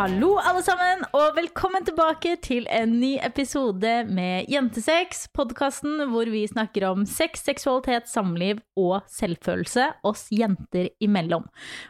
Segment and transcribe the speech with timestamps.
[0.00, 6.40] Hallo, alle sammen, og velkommen tilbake til en ny episode med Jentesex, podkasten hvor vi
[6.48, 11.44] snakker om sex, seksualitet, samliv og selvfølelse oss jenter imellom.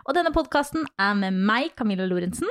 [0.09, 2.51] Og denne podkasten er med meg, Camilla Lorentzen.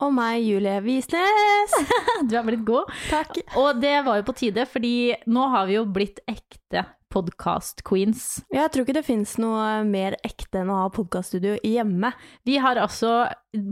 [0.00, 1.76] Og meg, Julie Visnes.
[2.30, 2.88] Du er blitt god.
[3.10, 3.42] Takk.
[3.60, 8.26] Og det var jo på tide, fordi nå har vi jo blitt ekte podkast-queens.
[8.54, 12.12] Jeg tror ikke det fins noe mer ekte enn å ha podkaststudio hjemme.
[12.46, 13.24] Vi har altså,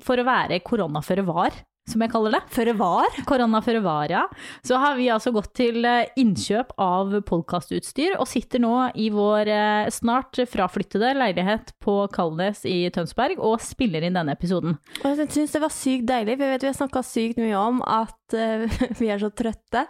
[0.07, 1.61] for å være korona føre var,
[1.91, 3.09] som jeg kaller det, Føre var.
[3.27, 4.23] korona føre var, ja,
[4.63, 9.51] så har vi altså gått til eh, innkjøp av podkastutstyr, og sitter nå i vår
[9.51, 14.79] eh, snart fraflyttede leilighet på Kalnes i Tønsberg og spiller inn denne episoden.
[15.03, 17.59] Og jeg syns det var sykt deilig, for jeg vet vi har snakka sykt mye
[17.59, 18.65] om at eh,
[19.01, 19.85] vi er så trøtte.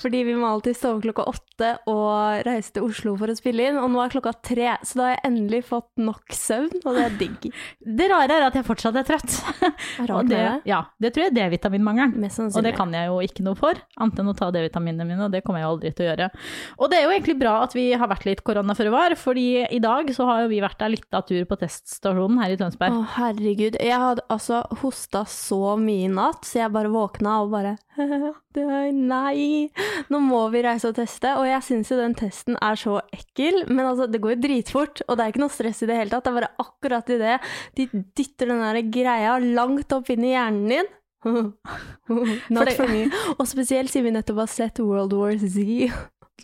[0.00, 3.80] Fordi vi må alltid sove klokka åtte og reise til Oslo for å spille inn,
[3.80, 7.04] og nå er klokka tre, så da har jeg endelig fått nok søvn, og det
[7.06, 7.48] er digg.
[7.96, 9.36] Det rare er at jeg fortsatt er trøtt.
[9.96, 12.26] Er rart det, ja, det tror jeg er D-vitaminmangelen.
[12.46, 15.32] Og det kan jeg jo ikke noe for, annet enn å ta D-vitaminene mine, og
[15.32, 16.28] det kommer jeg aldri til å gjøre.
[16.76, 19.46] Og det er jo egentlig bra at vi har vært litt korona før var, fordi
[19.72, 22.60] i dag så har jo vi vært der litt av tur på teststasjonen her i
[22.60, 22.96] Tønsberg.
[22.98, 23.80] Å, herregud.
[23.80, 27.76] Jeg hadde altså hosta så mye i natt, så jeg bare våkna og bare
[29.12, 29.68] Nei,
[30.12, 31.32] nå må vi reise og teste.
[31.40, 35.04] Og jeg syns jo den testen er så ekkel, men altså, det går jo dritfort.
[35.06, 36.26] Og det er ikke noe stress i det hele tatt.
[36.26, 37.38] Det er bare akkurat i det
[37.76, 40.92] de dytter den der greia langt opp inn i hjernen din.
[41.26, 43.06] Not for me.
[43.36, 45.90] Og spesielt siden vi nettopp har sett World War Z.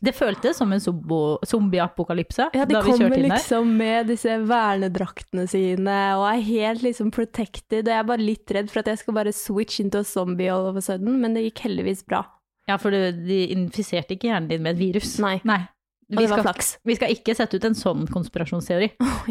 [0.00, 2.48] Det føltes som en zombieapokalypse.
[2.56, 7.84] Ja, de da vi kommer liksom med disse vernedraktene sine og er helt liksom protected.
[7.86, 10.48] Og jeg er bare litt redd for at jeg skal bare switch into a zombie
[10.48, 12.24] all of a sudden, men det gikk heldigvis bra.
[12.70, 15.19] Ja, for du- de infiserte ikke hjernen din med et virus.
[15.20, 15.41] Nei.
[15.44, 15.69] Og
[16.12, 16.44] Vi skal,
[16.84, 18.88] vi skal ikke sette ut en sånn konspirasjonsteori.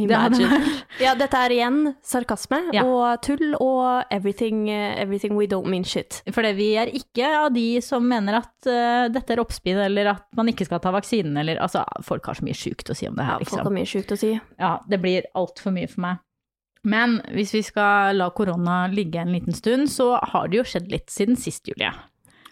[0.08, 2.86] Det hadde vært Ja, dette er igjen sarkasme Ja.
[2.88, 6.22] og tull og everything, eh, everything we don't mean shit.
[6.34, 10.26] For vi er ikke av de som mener at uh, dette er oppspinn, eller at
[10.38, 13.16] man ikke skal ta vaksinen, eller altså Folk har så mye sjukt å si om
[13.20, 13.68] det her, Ja, folk liksom.
[13.70, 14.34] har mye sjukt å si.
[14.58, 16.22] Ja, det blir altfor mye for meg.
[16.84, 20.90] Men hvis vi skal la korona ligge en liten stund, så har det jo skjedd
[20.90, 21.92] litt siden sist, Julie.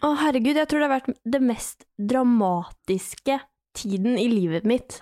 [0.06, 3.40] Å herregud, jeg tror det har vært det mest dramatiske
[3.80, 5.00] tiden i livet mitt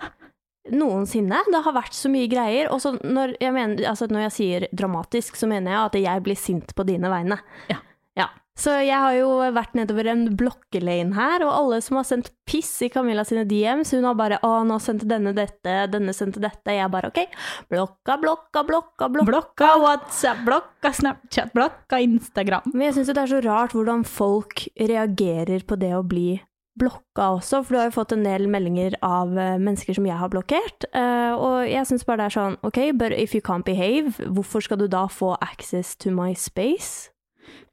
[0.74, 1.42] noensinne.
[1.48, 2.70] Det har vært så mye greier.
[2.72, 6.26] Og så når, jeg mener, altså når jeg sier dramatisk, så mener jeg at jeg
[6.26, 7.40] blir sint på dine vegne.
[7.70, 7.80] Ja.
[8.18, 8.26] Ja.
[8.58, 12.72] Så jeg har jo vært nedover en blokkelane her, og alle som har sendt piss
[12.82, 16.74] i Camilla sine DMs, hun har bare 'Å, nå sendte denne dette, denne sendte dette'.
[16.74, 17.22] Jeg bare 'OK,
[17.70, 19.30] blokka, blokka, blokka, blokka'.
[19.30, 22.66] Blokka WhatsApp, blokka Snapchat, blokka Instagram.
[22.74, 26.40] Men jeg syns det er så rart hvordan folk reagerer på det å bli
[26.78, 30.20] blokka også, for du har jo fått en del meldinger av eh, mennesker som jeg
[30.20, 33.68] har blokkert, eh, og jeg syns bare det er sånn OK, but if you can't
[33.68, 37.12] behave, hvorfor skal du da få access to my space?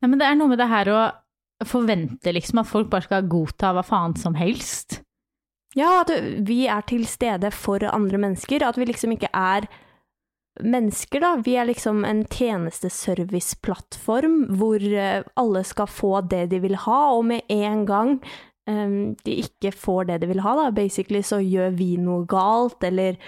[0.01, 1.01] Nei, men det er noe med det her å
[1.65, 5.01] forvente liksom at folk bare skal godta hva faen som helst.
[5.75, 6.11] Ja, at
[6.47, 9.67] vi er til stede for andre mennesker, at vi liksom ikke er
[10.63, 11.35] mennesker, da.
[11.43, 17.25] Vi er liksom en tjenesteserviceplattform hvor eh, alle skal få det de vil ha, og
[17.31, 18.21] med en gang
[18.69, 18.95] eh,
[19.25, 23.19] de ikke får det de vil ha, da, basically, så gjør vi noe galt, eller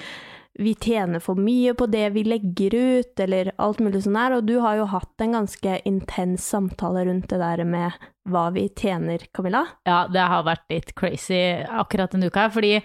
[0.58, 4.38] vi tjener for mye på det vi legger ut, eller alt mulig sånn her.
[4.40, 8.68] Og du har jo hatt en ganske intens samtale rundt det der med hva vi
[8.76, 9.64] tjener, Camilla.
[9.88, 12.76] Ja, det har vært litt crazy akkurat denne uka fordi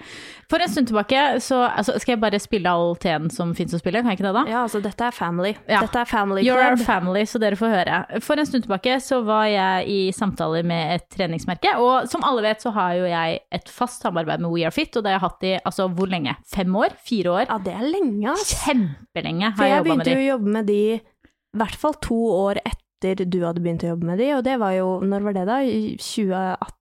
[0.50, 3.80] for en stund tilbake så altså, Skal jeg bare spille all teen som fins å
[3.80, 4.44] spille, kan jeg ikke det da?
[4.50, 5.54] Ja, altså, dette er family.
[5.66, 5.82] Ja.
[5.84, 8.00] Dette er family You're our family, så dere får høre.
[8.24, 12.44] For en stund tilbake så var jeg i samtaler med et treningsmerke, og som alle
[12.46, 15.18] vet så har jo jeg et fast samarbeid med We Are Fit, og det har
[15.18, 16.36] jeg hatt i altså hvor lenge?
[16.52, 16.94] Fem år?
[17.06, 17.46] Fire år?
[17.48, 18.54] Ja, det er lenge, ass.
[18.62, 21.98] Kjempelenge har jeg jeg jobba med begynte jo å jobbe med de i hvert fall
[22.00, 25.26] to år etter du hadde begynt å jobbe med de, og det var jo Når
[25.26, 25.58] var det, da?
[25.66, 26.78] I 2018?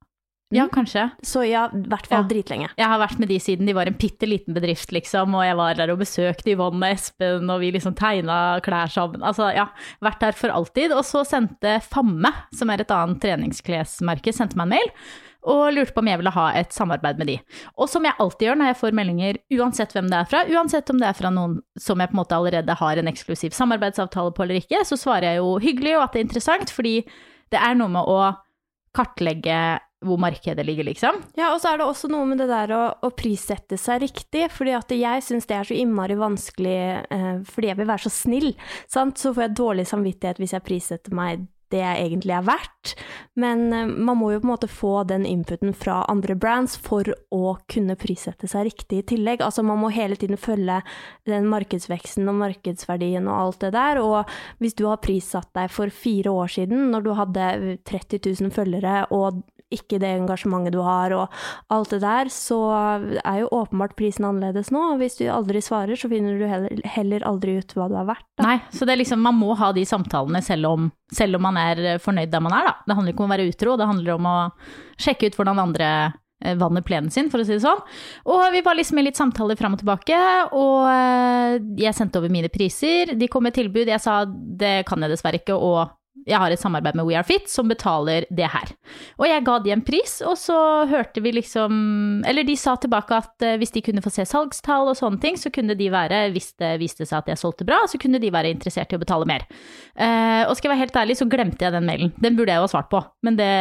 [0.51, 1.05] Ja, kanskje.
[1.23, 2.27] Så ja, i hvert fall Ja.
[2.27, 2.67] dritlenge.
[2.75, 5.55] Jeg har vært med de siden de var en bitte liten bedrift, liksom, og jeg
[5.55, 9.23] var der og besøkte Yvonne og Espen, og vi liksom tegna klær sammen.
[9.23, 9.69] Altså, ja,
[10.03, 10.91] vært der for alltid.
[10.91, 14.91] Og så sendte Famme, som er et annet treningsklesmerke, sendte meg en mail
[15.41, 17.37] og lurte på om jeg ville ha et samarbeid med de.
[17.77, 20.93] Og som jeg alltid gjør når jeg får meldinger, uansett hvem det er fra, uansett
[20.93, 24.35] om det er fra noen som jeg på en måte allerede har en eksklusiv samarbeidsavtale
[24.37, 26.95] på eller ikke, så svarer jeg jo hyggelig og at det er interessant, fordi
[27.51, 28.19] det er noe med å
[28.95, 31.19] kartlegge hvor markedet ligger, liksom.
[31.37, 34.47] Ja, og så er det også noe med det der å, å prissette seg riktig,
[34.49, 38.13] fordi at jeg syns det er så innmari vanskelig eh, fordi jeg vil være så
[38.15, 38.49] snill,
[38.89, 39.21] sant.
[39.21, 42.93] Så får jeg dårlig samvittighet hvis jeg prissetter meg det jeg egentlig er verdt.
[43.39, 47.07] Men eh, man må jo på en måte få den inputen fra andre brands for
[47.31, 49.43] å kunne prissette seg riktig i tillegg.
[49.45, 50.81] Altså man må hele tiden følge
[51.29, 54.01] den markedsveksten og markedsverdien og alt det der.
[54.03, 57.49] Og hvis du har prissatt deg for fire år siden, når du hadde
[57.87, 59.41] 30 000 følgere og
[59.73, 61.41] ikke det engasjementet du har og
[61.73, 62.59] alt det der, så
[63.21, 64.83] er jo åpenbart prisen annerledes nå.
[64.93, 68.09] Og hvis du aldri svarer, så finner du heller, heller aldri ut hva du er
[68.09, 68.27] verdt.
[68.37, 68.47] Da.
[68.49, 71.59] Nei, så det er liksom, man må ha de samtalene selv om, selv om man
[71.61, 72.75] er fornøyd der man er, da.
[72.87, 74.39] Det handler ikke om å være utro, det handler om å
[75.01, 75.91] sjekke ut hvordan andre
[76.57, 77.81] vannet plenen sin, for å si det sånn.
[78.33, 80.19] Og vi var liksom i litt samtaler fram og tilbake,
[80.57, 83.13] og eh, jeg sendte over mine priser.
[83.17, 85.93] De kom med tilbud, jeg sa det kan jeg dessverre ikke, og
[86.27, 88.71] jeg har et samarbeid med We Are Fit som betaler det her.
[89.17, 90.57] Og jeg ga de en pris, og så
[90.89, 94.91] hørte vi liksom Eller de sa tilbake at uh, hvis de kunne få se salgstall
[94.91, 97.81] og sånne ting, så kunne de være, hvis det viste seg at jeg solgte bra,
[97.89, 99.47] så kunne de være interessert i å betale mer.
[99.95, 102.13] Uh, og skal jeg være helt ærlig, så glemte jeg den mailen.
[102.21, 103.51] Den burde jeg jo ha svart på, men det,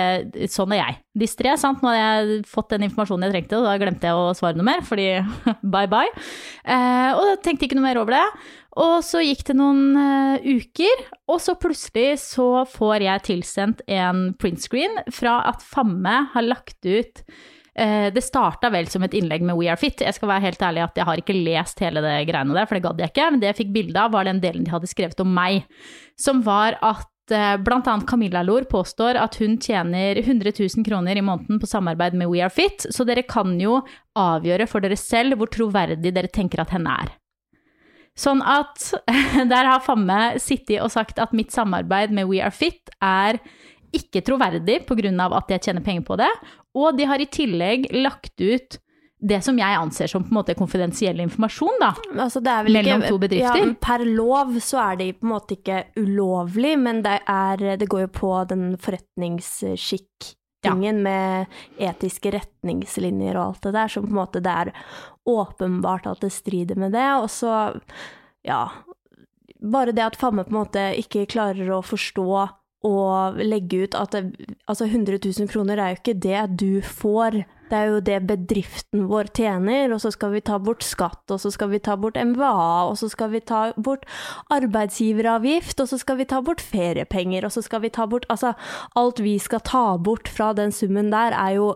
[0.52, 1.00] sånn er jeg.
[1.18, 1.80] Distré, sant.
[1.82, 2.02] Nå hadde
[2.38, 5.08] jeg fått den informasjonen jeg trengte, og da glemte jeg å svare noe mer, fordi
[5.74, 6.10] bye bye.
[6.62, 8.26] Eh, og da tenkte jeg ikke noe mer over det.
[8.78, 14.28] Og så gikk det noen uh, uker, og så plutselig så får jeg tilsendt en
[14.38, 17.24] printscreen fra at Famme har lagt ut
[17.74, 20.06] uh, Det starta vel som et innlegg med We Are Fit.
[20.06, 22.78] Jeg skal være helt ærlig at jeg har ikke lest hele det greiene der, for
[22.78, 23.30] det gadd jeg ikke.
[23.34, 25.66] Men det jeg fikk bilde av, var den delen de hadde skrevet om meg,
[26.14, 31.22] som var at eh, annet Camilla Lor påstår at hun tjener 100 000 kroner i
[31.22, 33.80] måneden på samarbeid med We Are Fit, så dere kan jo
[34.18, 37.14] avgjøre for dere selv hvor troverdig dere tenker at henne er.
[38.18, 38.90] Sånn at
[39.52, 43.40] der har Famme sittet og sagt at mitt samarbeid med We Are Fit er
[43.96, 45.10] ikke troverdig pga.
[45.34, 46.30] at jeg tjener penger på det,
[46.74, 48.78] og de har i tillegg lagt ut
[49.20, 51.90] det som jeg anser som på en måte konfidensiell informasjon, da.
[52.24, 53.66] Altså, mellom to bedrifter.
[53.66, 57.88] Ja, per lov så er det på en måte ikke ulovlig, men det, er, det
[57.90, 60.30] går jo på den forretningsskikk
[60.62, 61.02] tingen ja.
[61.02, 61.46] med
[61.80, 64.72] etiske retningslinjer og alt det der, som på en måte det er
[65.28, 67.08] åpenbart at det strider med det.
[67.20, 67.56] Og så,
[68.46, 68.68] ja
[69.60, 72.28] Bare det at Famme på en måte ikke klarer å forstå
[72.88, 77.42] og legge ut at det, altså 100 000 kroner er jo ikke det du får
[77.70, 81.40] det er jo det bedriften vår tjener, og så skal vi ta bort skatt, og
[81.42, 84.06] så skal vi ta bort MVA, og så skal vi ta bort
[84.52, 88.52] arbeidsgiveravgift, og så skal vi ta bort feriepenger, og så skal vi ta bort Altså,
[88.98, 91.72] alt vi skal ta bort fra den summen der, er jo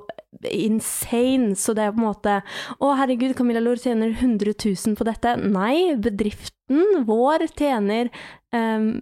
[0.50, 2.36] insane, så det er på en måte
[2.78, 5.34] Å, herregud, Camilla Lor tjener 100 000 på dette.
[5.40, 8.10] Nei, bedriften vår tjener
[8.54, 8.98] um,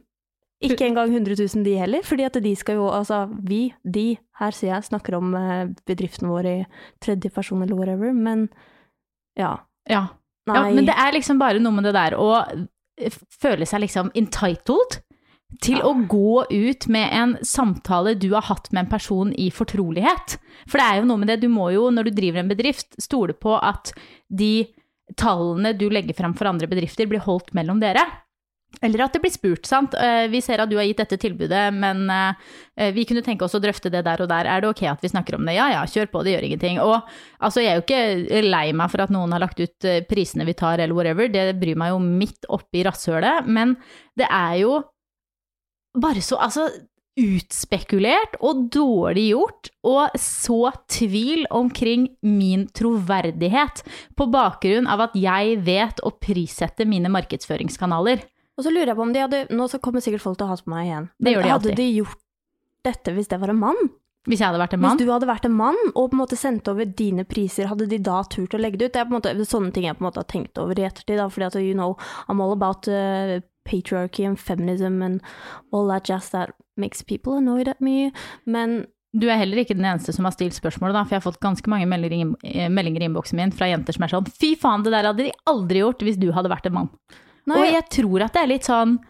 [0.68, 4.56] ikke engang 100 000 de heller, fordi at de skal jo, altså vi, de, her
[4.56, 6.56] sier jeg, snakker om eh, bedriften vår i
[7.02, 8.48] tredje person eller whatever, men
[9.38, 9.56] ja.
[9.90, 10.06] Ja.
[10.48, 10.66] ja.
[10.70, 12.30] Men det er liksom bare noe med det der å
[13.42, 15.00] føle seg liksom entitled
[15.62, 15.88] til ja.
[15.88, 20.38] å gå ut med en samtale du har hatt med en person i fortrolighet.
[20.66, 22.94] For det er jo noe med det, du må jo, når du driver en bedrift,
[23.02, 23.92] stole på at
[24.32, 24.70] de
[25.18, 28.04] tallene du legger frem for andre bedrifter, blir holdt mellom dere.
[28.80, 29.94] Eller at det blir spurt, sant.
[29.94, 33.54] Eh, vi ser at du har gitt dette tilbudet, men eh, vi kunne tenke oss
[33.58, 34.48] å drøfte det der og der.
[34.48, 35.56] Er det ok at vi snakker om det?
[35.58, 36.80] Ja ja, kjør på, det gjør ingenting.
[36.82, 36.96] Og
[37.38, 40.48] altså, jeg er jo ikke lei meg for at noen har lagt ut eh, prisene
[40.48, 41.30] vi tar, eller whatever.
[41.30, 43.50] Det bryr meg jo midt oppi rasshølet.
[43.50, 43.76] Men
[44.18, 44.80] det er jo
[46.00, 46.70] bare så Altså,
[47.20, 53.82] utspekulert og dårlig gjort, og så tvil omkring min troverdighet
[54.16, 58.24] på bakgrunn av at jeg vet å prissette mine markedsføringskanaler.
[58.58, 60.52] Og så lurer jeg på om de hadde Nå så kommer sikkert folk til å
[60.52, 61.08] hate på meg igjen.
[61.18, 62.20] Det gjør de hadde de gjort
[62.82, 63.82] dette hvis det var en mann?
[64.28, 64.98] Hvis jeg hadde vært en mann?
[64.98, 67.88] Hvis du hadde vært en mann og på en måte sendt over dine priser, hadde
[67.90, 68.94] de da turt å legge det ut?
[68.94, 70.86] Det er på en måte sånne ting jeg på en måte har tenkt over i
[70.86, 71.96] ettertid, da, fordi at you know,
[72.30, 75.22] I'm all about uh, patriarchy and feminism and
[75.72, 78.12] all that jazz that makes people annoyed at me.
[78.46, 81.26] Men du er heller ikke den eneste som har stilt spørsmålet, da, for jeg har
[81.26, 82.32] fått ganske mange meldinger,
[82.72, 85.34] meldinger i innboksen min fra jenter som er sånn Fy faen, det der hadde de
[85.50, 86.94] aldri gjort hvis du hadde vært en mann.
[87.50, 89.00] Nei, og jeg tror at det er litt sånn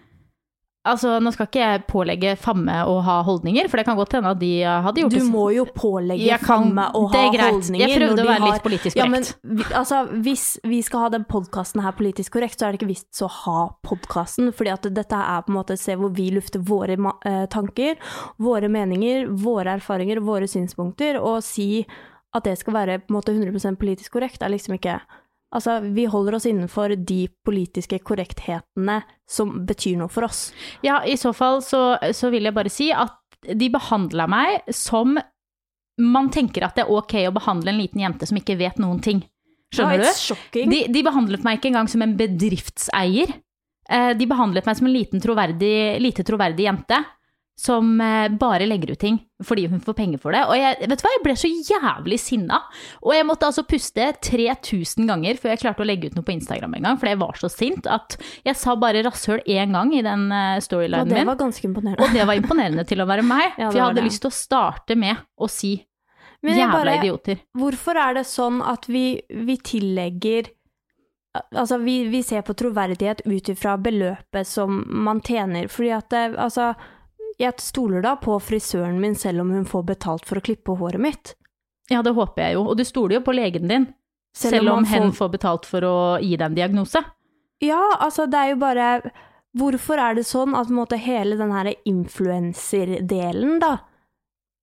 [0.83, 4.33] Altså, Nå skal ikke jeg pålegge Famme å ha holdninger, for det kan godt hende
[4.35, 7.85] at de hadde gjort det Du må jo pålegge Famme å ha holdninger.
[7.85, 8.49] Jeg prøvde å være har...
[8.49, 9.31] litt politisk korrekt.
[9.39, 12.83] Ja, men altså, Hvis vi skal ha den podkasten her politisk korrekt, så er det
[12.83, 14.51] ikke vits å ha podkasten.
[14.51, 18.03] fordi at dette er på en måte sted hvor vi lufter våre eh, tanker,
[18.43, 21.21] våre meninger, våre erfaringer og våre synspunkter.
[21.23, 21.87] Og si
[22.35, 24.99] at det skal være på en måte 100% politisk korrekt, er liksom ikke
[25.53, 30.47] Altså, vi holder oss innenfor de politiske korrekthetene som betyr noe for oss.
[30.85, 35.19] Ja, i så fall så, så vil jeg bare si at de behandla meg som
[36.01, 39.01] man tenker at det er ok å behandle en liten jente som ikke vet noen
[39.05, 39.21] ting.
[39.75, 40.13] Skjønner Ja,
[40.53, 40.61] du?
[40.73, 43.33] De, de behandlet meg ikke engang som en bedriftseier.
[43.93, 46.99] Eh, De behandlet meg som en liten troverdig, lite troverdig jente
[47.59, 50.41] som eh, bare legger ut ting fordi hun får penger for det.
[50.49, 52.61] Og jeg, vet du hva, jeg ble så jævlig sinna.
[53.03, 56.35] Og jeg måtte altså puste 3000 ganger før jeg klarte å legge ut noe på
[56.37, 58.17] Instagram en gang, fordi jeg var så sint at
[58.47, 62.03] jeg sa bare rasshøl én gang i den eh, Ja, Og det var ganske imponerende.
[62.07, 64.07] Og det var imponerende til å være meg, Ja, for jeg hadde det.
[64.09, 65.75] lyst til å starte med å si
[66.43, 67.43] Men jævla bare- idioter.
[67.59, 70.51] Hvorfor er det sånn at vi, vi tillegger
[71.57, 75.65] Altså, vi, vi ser på troverdighet ut ifra beløpet som man tjener.
[75.73, 76.75] Fordi at det, altså
[77.43, 81.01] Jeg stoler da på frisøren min selv om hun får betalt for å klippe håret
[81.03, 81.35] mitt.
[81.91, 82.63] Ja, det håper jeg jo.
[82.71, 83.89] Og du stoler jo på legen din,
[84.35, 87.03] Selv selv, om om hen får- får betalt for å gi deg en diagnose.
[87.61, 88.89] Ja, altså det er jo bare
[89.55, 93.79] Hvorfor er det sånn at måte, hele den her influenserdelen, da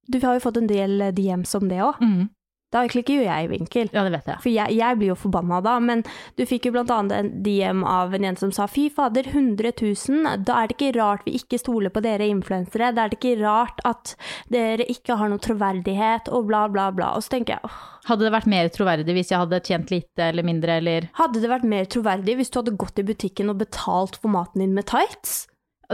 [0.09, 2.00] Du har jo fått en del DMs om det òg.
[2.01, 2.29] Mm.
[2.69, 3.88] Da klikker jo jeg i vinkel.
[3.95, 4.41] Ja, det vet jeg.
[4.43, 6.03] For jeg, jeg blir jo forbanna da, men
[6.38, 9.73] du fikk jo blant annet en DM av en jente som sa fy fader, 100
[9.81, 13.17] 000, da er det ikke rart vi ikke stoler på dere influensere, da er det
[13.17, 14.13] ikke rart at
[14.53, 17.15] dere ikke har noe troverdighet, og bla, bla, bla.
[17.17, 20.29] Og så tenker jeg, åh, Hadde det vært mer troverdig hvis jeg hadde tjent lite
[20.31, 23.59] eller mindre, eller hadde det vært mer troverdig hvis du hadde gått i butikken og
[23.59, 25.43] betalt for maten din med tights?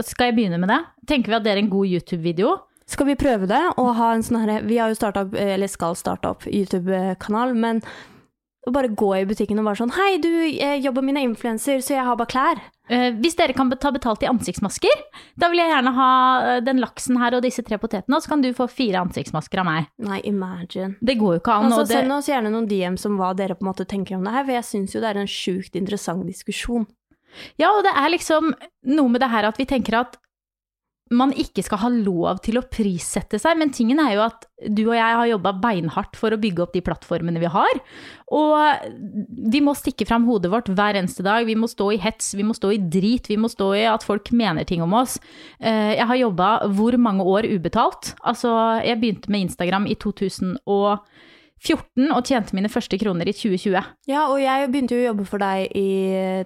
[0.04, 0.82] Skal jeg begynne med det?
[1.08, 2.54] Tenker vi at det er en god YouTube-video?
[2.86, 5.70] Skal vi prøve det, og ha en sånn herre Vi har jo starta opp, eller
[5.70, 7.82] skal starte opp, YouTube-kanal, men
[8.66, 11.82] å bare gå i butikken og være sånn Hei, du, jeg jobber med mine influenser,
[11.84, 12.62] så jeg har bare klær.
[12.90, 15.04] Eh, hvis dere kan ta betalt i ansiktsmasker,
[15.38, 18.32] da vil jeg gjerne ha eh, den laksen her og disse tre potetene, og så
[18.34, 19.88] kan du få fire ansiktsmasker av meg.
[20.02, 20.96] Nei, imagine.
[20.98, 21.70] Det går jo ikke an.
[21.70, 24.26] Altså, det, Send oss gjerne noen DM som hva dere på en måte tenker om
[24.26, 26.86] det her, for jeg syns jo det er en sjukt interessant diskusjon.
[27.62, 28.54] ja, og det er liksom
[28.96, 30.18] noe med det her at vi tenker at
[31.14, 34.80] man ikke skal ha lov til å prissette seg, men tingen er jo at du
[34.88, 37.78] og jeg har jobba beinhardt for å bygge opp de plattformene vi har,
[38.34, 38.56] og
[39.52, 41.46] vi må stikke fram hodet vårt hver eneste dag.
[41.46, 44.02] Vi må stå i hets, vi må stå i drit, vi må stå i at
[44.02, 45.20] folk mener ting om oss.
[45.60, 48.16] Eh, Jeg har jobba hvor mange år ubetalt?
[48.26, 48.50] Altså,
[48.82, 53.78] jeg begynte med Instagram i 2014 og tjente mine første kroner i 2020.
[54.10, 55.86] Ja, og jeg begynte jo å jobbe for deg i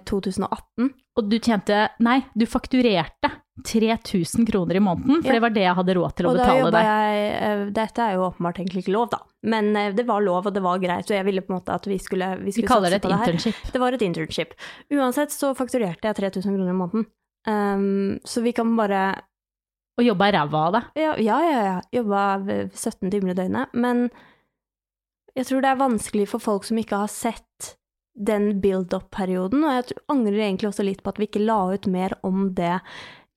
[0.07, 0.91] 2018.
[1.19, 5.33] Og du tjente Nei, du fakturerte 3000 kroner i måneden, for Ja.
[5.37, 6.83] det var det jeg hadde råd til å Og betale deg.
[6.89, 9.19] jeg eh, Dette er jo åpenbart egentlig ikke lov, da.
[9.43, 11.73] Men eh, det var lov, og det var greit, og jeg ville på en måte
[11.73, 13.71] at vi skulle, vi Vi skulle kaller satse det et det internship.
[13.73, 14.53] Det var et internship.
[14.91, 17.05] Uansett så fakturerte jeg 3000 kroner i måneden.
[17.47, 19.21] Um, så vi kan bare
[19.97, 20.83] Og jobba ræva av det.
[21.01, 21.61] Ja, ja, ja.
[21.65, 21.81] ja.
[21.91, 23.73] Jobba 17 timer i døgnet.
[23.73, 24.09] Men
[25.35, 27.75] jeg tror det er vanskelig for folk som ikke har sett
[28.13, 32.11] den build-up-perioden, og jeg angrer egentlig også litt på at vi ikke la ut mer
[32.27, 32.81] om det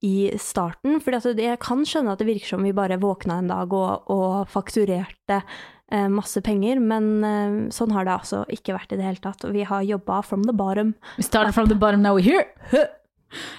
[0.04, 0.98] i starten.
[1.02, 4.50] For jeg kan skjønne at det virker som vi bare våkna en dag og, og
[4.52, 9.24] fakturerte eh, masse penger, men eh, sånn har det altså ikke vært i det hele
[9.24, 9.46] tatt.
[9.46, 10.94] Og vi har jobba from the bottom.
[11.16, 12.46] We started from the bottom, now we're here.
[12.72, 12.86] Huh.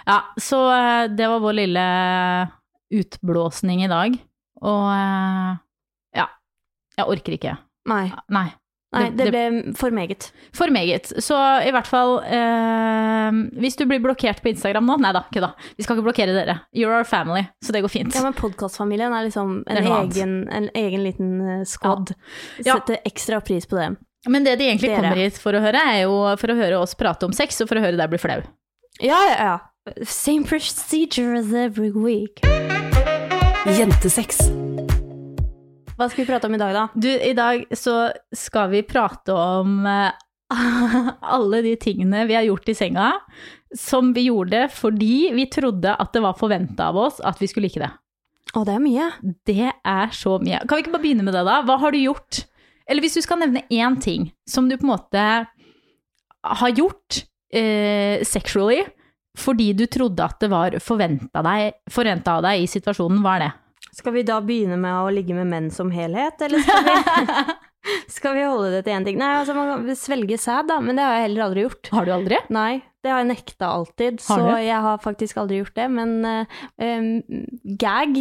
[0.06, 1.86] Ja, så eh, det var vår lille
[2.96, 4.20] utblåsning i dag.
[4.66, 5.56] Og eh,
[6.22, 6.30] ja,
[6.98, 7.58] jeg orker ikke.
[7.90, 8.48] Nei, Nei.
[8.96, 10.30] Nei Det- det ble for meget.
[10.56, 11.12] For meget.
[11.22, 11.36] Så
[11.68, 15.52] i hvert fall eh, Hvis du blir blokkert på Instagram nå Nei da, kødda.
[15.78, 16.58] Vi skal ikke blokkere dere.
[16.76, 18.16] You're our family, så det går fint.
[18.16, 22.16] Ja, men podkastfamilien er liksom en, er en, egen, en egen liten eh, squad.
[22.64, 22.80] Ja.
[22.80, 23.92] Setter ekstra pris på det.
[24.28, 25.04] Men det de egentlig Dere.
[25.04, 27.70] kommer hit for å høre, er jo for å høre oss prate om sex, og
[27.70, 28.42] for å høre deg bli flau.
[29.04, 29.58] Ja, ja, ja.
[30.04, 32.42] Same procedure as every week.
[33.66, 34.42] Jentesex.
[35.96, 36.86] Hva skal vi prate om i dag, da?
[36.94, 40.12] Du, i dag så skal vi prate om eh,
[41.36, 43.12] alle de tingene vi har gjort i senga,
[43.76, 47.70] som vi gjorde fordi vi trodde at det var forventa av oss at vi skulle
[47.70, 47.94] like det.
[48.56, 49.08] Å, det er mye.
[49.48, 50.62] Det er så mye.
[50.68, 51.62] Kan vi ikke bare begynne med det, da?
[51.68, 52.44] Hva har du gjort?
[52.86, 55.24] Eller hvis du skal nevne én ting som du på en måte
[56.46, 57.24] har gjort
[57.56, 58.84] eh, sexually
[59.36, 63.54] fordi du trodde at det var forventa av deg i situasjonen, hva er det?
[63.96, 67.56] Skal vi da begynne med å ligge med menn som helhet, eller skal vi,
[68.18, 69.20] skal vi holde det til én ting?
[69.22, 71.92] Nei, altså man kan svelge sæd, da, men det har jeg heller aldri gjort.
[71.96, 72.40] Har du aldri?
[72.52, 72.74] Nei,
[73.06, 75.88] det har jeg nekta alltid, Har så jeg har faktisk aldri gjort det.
[75.96, 77.08] Men uh, um,
[77.80, 78.20] gag,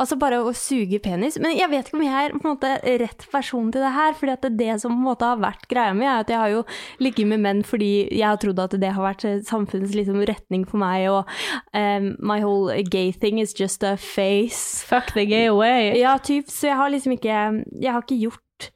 [0.00, 2.70] altså bare å suge penis Men jeg vet ikke om jeg er på en måte
[3.02, 5.66] rett person til det her, fordi at det, det som på en måte har vært
[5.70, 6.62] greia mi, er at jeg har jo
[7.02, 10.64] ligget med menn fordi jeg har trodd at det har vært eh, samfunnets liksom, retning
[10.68, 11.30] for meg, og
[11.76, 14.82] um, my whole gay thing is just a face.
[14.88, 15.94] Fuck the gay away.
[16.00, 18.70] Ja, typ, så jeg har liksom ikke Jeg har ikke gjort,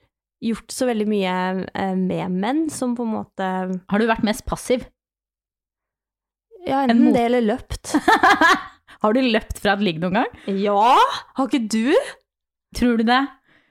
[0.45, 1.35] gjort så veldig mye
[1.67, 3.51] eh, med menn som på en måte
[3.91, 4.87] Har du vært mest passiv?
[6.67, 7.95] Ja, enten det eller løpt.
[9.05, 10.31] Har du løpt fra et ligg noen gang?
[10.59, 10.95] Ja!
[11.39, 11.93] Har ikke du?
[12.77, 13.21] Tror du det?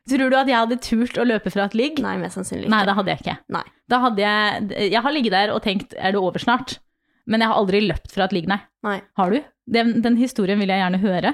[0.07, 1.99] Tror du at jeg hadde turt å løpe fra et ligg?
[2.03, 2.73] Nei, mest sannsynlig ikke.
[2.73, 3.37] Nei, det hadde jeg ikke.
[3.57, 3.63] Nei.
[3.91, 6.77] Da hadde jeg Jeg har ligget der og tenkt er det over snart?
[7.27, 8.61] Men jeg har aldri løpt fra et ligg, nei.
[8.87, 9.01] Nei.
[9.19, 9.41] Har du?
[9.67, 11.33] Den, den historien vil jeg gjerne høre.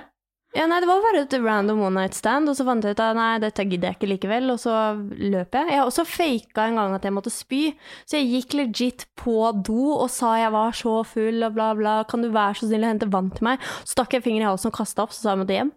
[0.54, 3.02] Ja, nei, det var bare et random one night stand, og så fant jeg ut
[3.02, 5.72] at nei, dette gidder jeg ikke likevel, og så løp jeg.
[5.72, 7.62] Jeg har også faka en gang at jeg måtte spy,
[8.06, 9.34] så jeg gikk legit på
[9.66, 12.86] do og sa jeg var så full og bla, bla, kan du være så snill
[12.86, 13.66] å hente vann til meg?
[13.82, 15.74] Så stakk jeg fingeren i halsen og kasta opp, så sa jeg måtte hjem.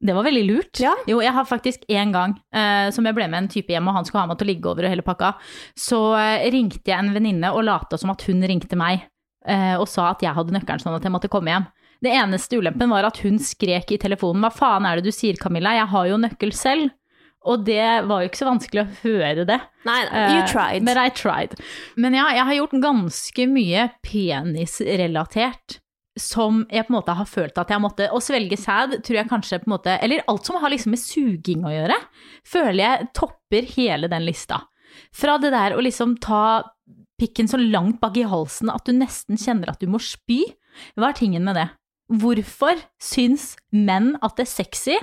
[0.00, 0.80] Det var veldig lurt.
[0.80, 0.96] Ja.
[1.06, 3.98] Jo, jeg har faktisk en gang uh, som jeg ble med en type hjem, og
[4.00, 5.34] han skulle ha meg til å ligge over og hele pakka,
[5.78, 9.04] så uh, ringte jeg en venninne og lata som at hun ringte meg,
[9.46, 11.68] uh, og sa at jeg hadde nøkkelen sånn at jeg måtte komme hjem.
[12.00, 15.36] Det eneste ulempen var at hun skrek i telefonen 'hva faen er det du sier,
[15.36, 16.90] Camilla, jeg har jo nøkkel selv'.
[17.48, 19.60] Og det var jo ikke så vanskelig å høre det.
[19.88, 20.82] Nei, you Eh, tried.
[20.84, 21.56] Men I tried.
[21.96, 25.78] Men ja, jeg har gjort ganske mye penisrelatert
[26.18, 29.30] som jeg på en måte har følt at jeg måtte Å svelge sæd tror jeg
[29.30, 31.96] kanskje på en måte Eller alt som har liksom med suging å gjøre,
[32.44, 34.64] føler jeg topper hele den lista.
[35.14, 36.62] Fra det der å liksom ta
[37.20, 40.42] pikken så langt bak i halsen at du nesten kjenner at du må spy.
[40.96, 41.68] Hva er tingen med det?
[42.10, 44.96] Hvorfor syns menn at det er sexy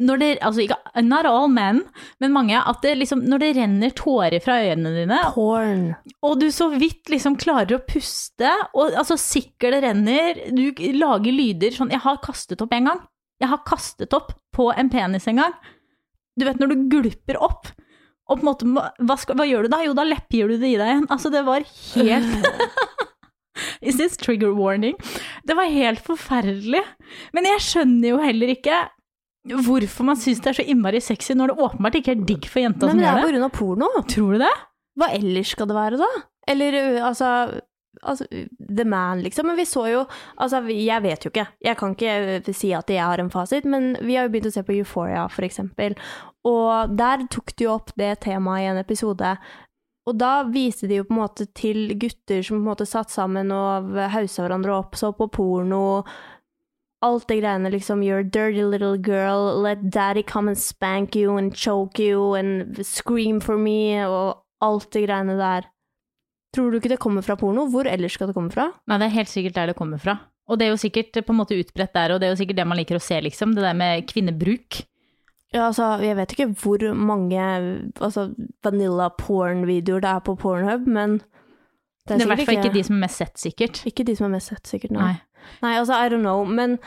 [0.00, 1.82] når det, altså ikke, not all men,
[2.22, 5.82] men mange, at det liksom, når det renner tårer fra øynene dine, Porn.
[6.24, 11.76] og du så vidt liksom klarer å puste, og altså sikkelet renner, du lager lyder
[11.76, 13.04] sånn Jeg har kastet opp en gang.
[13.40, 15.54] Jeg har kastet opp på en penis en gang.
[16.38, 17.68] Du vet når du gulper opp,
[18.30, 18.68] og på en måte
[19.04, 19.82] Hva, skal, hva gjør du da?
[19.84, 21.08] Jo, da leppgir du det i deg igjen.
[21.10, 22.48] Altså, det var helt
[23.82, 24.96] Is this trigger warning?
[25.46, 26.82] Det var helt forferdelig.
[27.36, 28.80] Men jeg skjønner jo heller ikke
[29.64, 32.60] hvorfor man syns det er så innmari sexy når det åpenbart ikke er digg for
[32.60, 33.32] jenta Nei, som men det er på det.
[33.32, 33.88] grunn av porno.
[34.12, 34.52] Tror du det?
[35.00, 36.10] Hva ellers skal det være, da?
[36.50, 37.32] Eller altså
[38.06, 39.48] Altså, The Man, liksom.
[39.50, 40.04] Men vi så jo
[40.38, 41.46] Altså, jeg vet jo ikke.
[41.66, 44.52] Jeg kan ikke si at jeg har en fasit, men vi har jo begynt å
[44.54, 45.96] se på Euphoria, for eksempel.
[46.46, 49.34] Og der tok jo opp det temaet i en episode.
[50.10, 53.12] Og da viste de jo på en måte til gutter som på en måte satt
[53.14, 56.02] sammen og hausa hverandre opp, så på porno.
[57.06, 61.38] Alt det greiene liksom You're a dirty little girl, let daddy come and spank you
[61.38, 65.70] and choke you and scream for me, og alt det greiene der.
[66.50, 67.68] Tror du ikke det kommer fra porno?
[67.70, 68.72] Hvor ellers skal det komme fra?
[68.90, 70.18] Nei, det er helt sikkert der det kommer fra.
[70.50, 72.58] Og det er jo sikkert på en måte utbredt der, og det er jo sikkert
[72.58, 73.54] det man liker å se, liksom.
[73.54, 74.82] Det der med kvinnebruk.
[75.50, 77.42] Ja, altså, jeg vet ikke hvor mange
[78.00, 78.28] altså,
[78.62, 81.20] vanilla porn-videoer det er på Pornhub, men
[82.06, 83.80] Det er i hvert fall ikke de som er mest sett, sikkert.
[83.86, 84.94] Ikke de som er mest sett, sikkert.
[84.94, 85.14] Nei.
[85.64, 85.72] Nei.
[85.78, 86.78] Altså, I don't know, men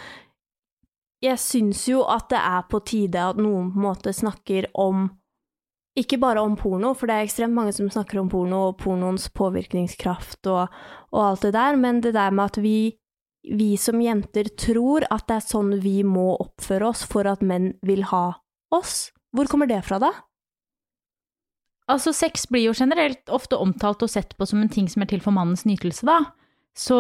[1.24, 5.10] jeg syns jo at det er på tide at noen på en måte snakker om
[6.00, 9.28] ikke bare om porno, for det er ekstremt mange som snakker om porno og pornoens
[9.36, 10.72] påvirkningskraft og,
[11.14, 12.96] og alt det der, men det der med at vi,
[13.46, 17.76] vi som jenter tror at det er sånn vi må oppføre oss for at menn
[17.86, 18.26] vil ha
[18.76, 19.12] oss.
[19.34, 20.12] Hvor kommer det fra, da?
[21.92, 25.10] Altså, sex blir jo generelt ofte omtalt og sett på som en ting som er
[25.12, 26.20] til for mannens nytelse, da.
[26.78, 26.98] Så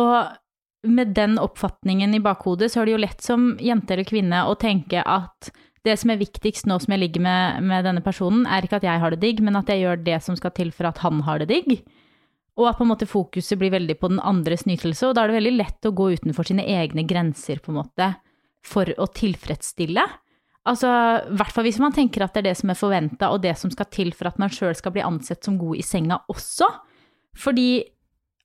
[0.83, 4.57] med den oppfatningen i bakhodet, så er det jo lett som jente eller kvinne å
[4.59, 8.63] tenke at det som er viktigst nå som jeg ligger med, med denne personen, er
[8.63, 10.87] ikke at jeg har det digg, men at jeg gjør det som skal til for
[10.87, 11.81] at han har det digg.
[12.59, 15.31] Og at på en måte fokuset blir veldig på den andres nytelse, og da er
[15.31, 18.11] det veldig lett å gå utenfor sine egne grenser, på en måte,
[18.63, 20.05] for å tilfredsstille.
[20.69, 20.89] Altså,
[21.27, 23.55] i hvert fall hvis man tenker at det er det som er forventa, og det
[23.59, 26.69] som skal til for at man sjøl skal bli ansett som god i senga også.
[27.35, 27.83] Fordi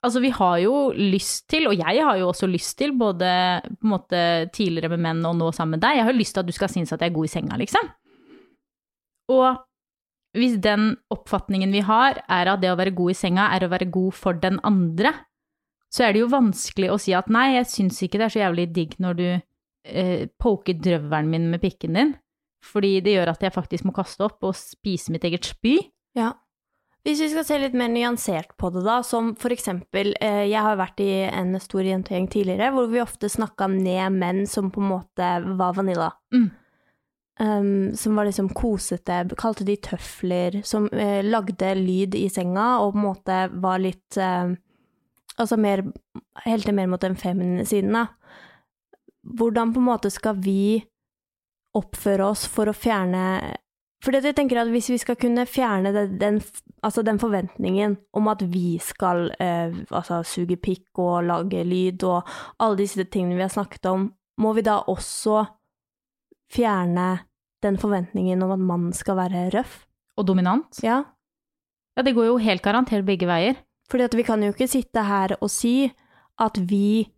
[0.03, 3.31] altså, vi har jo lyst til, og jeg har jo også lyst til, både
[3.69, 4.21] på en måte
[4.55, 6.73] tidligere med menn og nå sammen med deg, jeg har lyst til at du skal
[6.73, 7.91] synes at jeg er god i senga, liksom.
[9.35, 9.65] Og
[10.39, 13.73] hvis den oppfatningen vi har, er at det å være god i senga er å
[13.73, 15.15] være god for den andre,
[15.93, 18.43] så er det jo vanskelig å si at nei, jeg syns ikke det er så
[18.43, 19.29] jævlig digg når du
[19.89, 22.13] eh, poker drøvelen min med pikken din,
[22.65, 25.79] fordi det gjør at jeg faktisk må kaste opp og spise mitt eget spy.
[26.19, 26.35] Ja.
[27.07, 30.61] Hvis vi skal se litt mer nyansert på det, da, som for eksempel eh, Jeg
[30.61, 34.83] har vært i en stor jentegjeng tidligere hvor vi ofte snakka ned menn som på
[34.83, 36.11] en måte var vanilla.
[36.35, 36.49] Mm.
[37.39, 42.97] Um, som var liksom kosete, kalte de tøfler, som eh, lagde lyd i senga og
[42.97, 44.57] på en måte var litt eh,
[45.39, 45.85] Altså mer
[46.43, 48.09] Helte mer mot den feminine siden, da.
[49.37, 50.79] Hvordan på en måte skal vi
[51.77, 53.23] oppføre oss for å fjerne
[54.05, 56.39] For jeg tenker at hvis vi skal kunne fjerne den,
[56.87, 62.29] altså den forventningen om at vi skal eh, altså suge pikk og lage lyd og
[62.63, 64.07] alle disse tingene vi har snakket om,
[64.39, 65.43] må vi da også
[66.55, 67.09] fjerne
[67.67, 69.81] den forventningen om at mannen skal være røff?
[70.17, 70.79] Og dominant.
[70.83, 71.03] Ja,
[71.99, 73.57] Ja, det går jo helt garantert begge veier.
[73.91, 75.91] fordi at vi kan jo ikke sitte her og si
[76.39, 77.11] at vi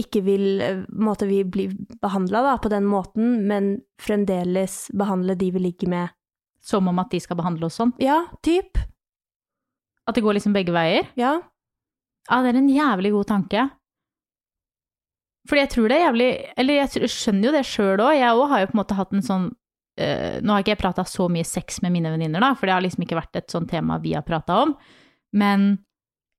[0.00, 1.68] ikke vil eh, måte vi bli
[2.02, 6.14] behandla på den måten, men fremdeles behandle de vi ligger med
[6.60, 7.94] Som om at de skal behandle oss sånn.
[8.02, 8.76] Ja, typ.
[10.08, 11.06] At det går liksom begge veier.
[11.16, 11.38] Ja.
[12.28, 13.68] Ja, det er en jævlig god tanke.
[15.48, 16.28] Fordi jeg tror det er jævlig
[16.60, 18.12] Eller jeg skjønner jo det sjøl òg.
[18.18, 20.82] Jeg òg har jo på en måte hatt en sånn øh, Nå har ikke jeg
[20.82, 23.52] prata så mye sex med mine venninner, da, for det har liksom ikke vært et
[23.54, 24.74] sånt tema vi har prata om.
[25.36, 25.70] Men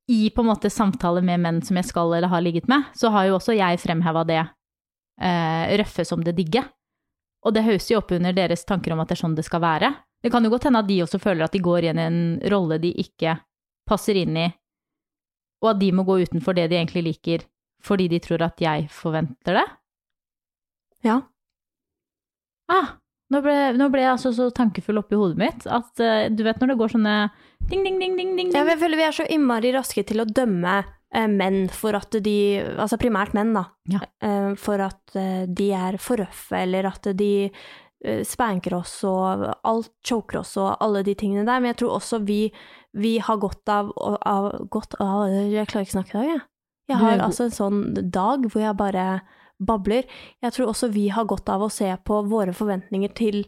[0.09, 3.11] i på en måte samtaler med menn som jeg skal eller har ligget med, så
[3.13, 6.63] har jo også jeg fremheva det eh, røffe som det digge.
[7.45, 9.61] Og det høres jo opp under deres tanker om at det er sånn det skal
[9.61, 9.91] være.
[10.19, 12.23] Det kan jo godt hende at de også føler at de går inn i en
[12.51, 13.37] rolle de ikke
[13.89, 14.47] passer inn i,
[15.63, 17.45] og at de må gå utenfor det de egentlig liker,
[17.83, 19.67] fordi de tror at jeg forventer det.
[21.05, 21.21] Ja.
[22.69, 22.97] Ah,
[23.29, 26.61] nå ble, nå ble jeg altså så tankefull oppi hodet mitt at uh, du vet
[26.61, 27.17] når det går sånne
[27.69, 28.63] ding, ding, ding, ding, ding, Ja.
[28.65, 32.37] Jeg føler vi er så innmari raske til å dømme uh, menn for at de
[32.75, 33.67] Altså primært menn, da.
[33.91, 34.01] Ja.
[34.23, 35.13] Uh, for at
[35.45, 37.49] de er for røffe, eller at de
[38.23, 41.59] spanker oss og alt choker oss og alle de tingene der.
[41.59, 42.45] Men jeg tror også vi,
[42.95, 43.89] vi har godt av,
[44.23, 46.45] av godt av Jeg klarer ikke å snakke i dag, jeg.
[46.89, 49.03] Jeg har altså en sånn dag hvor jeg bare
[49.59, 50.07] babler.
[50.43, 53.43] Jeg tror også vi har godt av å se på våre forventninger til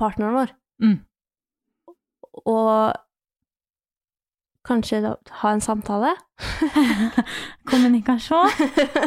[0.00, 0.54] partneren vår.
[0.82, 0.96] Mm.
[2.46, 2.96] Og
[4.66, 6.14] kanskje da, ha en samtale?
[7.70, 8.50] Kommunikasjon?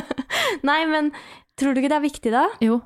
[0.69, 1.11] Nei, men
[1.59, 2.45] tror du ikke det er viktig da?
[2.63, 2.79] Jo.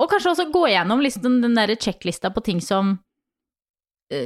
[0.00, 2.98] Og kanskje også gå gjennom liksom den der sjekklista på ting som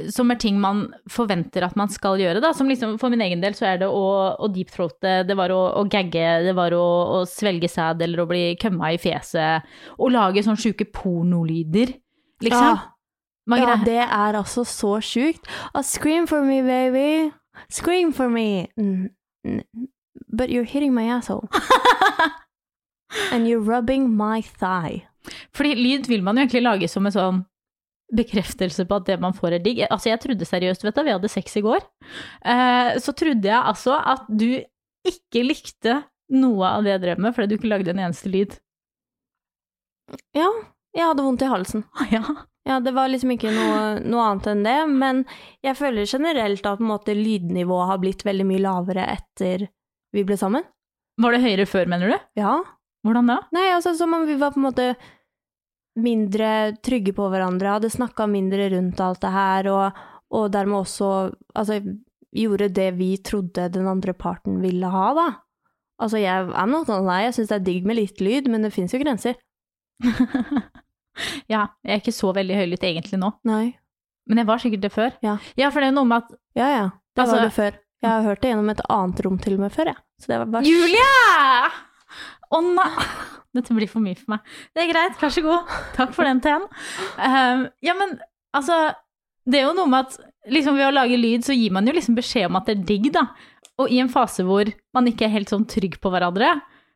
[0.09, 2.51] som er ting man forventer at man skal gjøre, da.
[2.57, 5.61] Som liksom, for min egen del så er det å, å deepthroate, det var å,
[5.77, 6.85] å gagge, det var å,
[7.19, 9.67] å svelge sæd eller å bli kømma i fjeset.
[9.99, 11.95] Og lage sånne sjuke pornolyder,
[12.45, 12.73] liksom.
[12.73, 12.91] Ja.
[13.45, 15.45] Ja, det er altså så sjukt.
[15.77, 17.31] Ah, scream for me, baby.
[17.69, 18.65] Scream for me.
[20.33, 21.49] But you're hitting my asshole.
[23.31, 25.05] And you're rubbing my thigh.
[25.53, 27.43] Fordi lyd vil man jo egentlig lage som en sånn
[28.13, 29.81] bekreftelse på at det man får er digg.
[29.89, 31.85] Altså, jeg trodde seriøst, vet du, vi hadde sex i går,
[32.45, 34.49] eh, så trodde jeg altså at du
[35.05, 36.01] ikke likte
[36.33, 38.57] noe av det jeg drev med, fordi du ikke lagde en eneste lyd.
[40.37, 40.49] Ja,
[40.95, 41.87] jeg hadde vondt i halsen.
[42.13, 42.25] Ja.
[42.65, 45.19] Ja, det var liksom ikke noe, noe annet enn det, men
[45.61, 49.67] jeg føler generelt at på en måte lydnivået har blitt veldig mye lavere etter
[50.15, 50.65] vi ble sammen.
[51.21, 52.15] Var det høyere før, mener du?
[52.41, 52.55] Ja.
[53.05, 53.35] Hvordan da?
[53.53, 54.87] Nei, altså som om vi var på en måte
[55.95, 60.01] mindre trygge på hverandre, hadde snakka mindre rundt alt det her, og,
[60.35, 61.09] og dermed også
[61.55, 61.79] altså,
[62.35, 65.27] gjorde det vi trodde den andre parten ville ha, da.
[66.03, 68.67] Altså, jeg er not sånn lie, jeg syns det er digg med litt lyd, men
[68.67, 69.37] det fins jo grenser.
[71.53, 73.69] ja, jeg er ikke så veldig høylytt egentlig nå, Nei.
[74.27, 75.15] men jeg var sikkert det før.
[75.23, 75.37] Ja.
[75.69, 77.81] for det er jo noe med at Ja ja, det Altså- var det før.
[78.03, 79.97] Jeg har hørt det gjennom et annet rom til og med før, jeg.
[80.21, 81.71] Så det var bare Julie!
[82.53, 82.91] Å nei!
[83.55, 84.53] Dette blir for mye for meg.
[84.75, 85.73] Det er greit, vær så god.
[85.97, 86.67] Takk for den teen.
[87.17, 88.17] Um, ja, men
[88.55, 88.77] altså
[89.45, 90.15] Det er jo noe med at
[90.49, 92.87] liksom ved å lage lyd, så gir man jo liksom beskjed om at det er
[92.89, 93.27] digg, da.
[93.81, 96.55] Og i en fase hvor man ikke er helt sånn trygg på hverandre,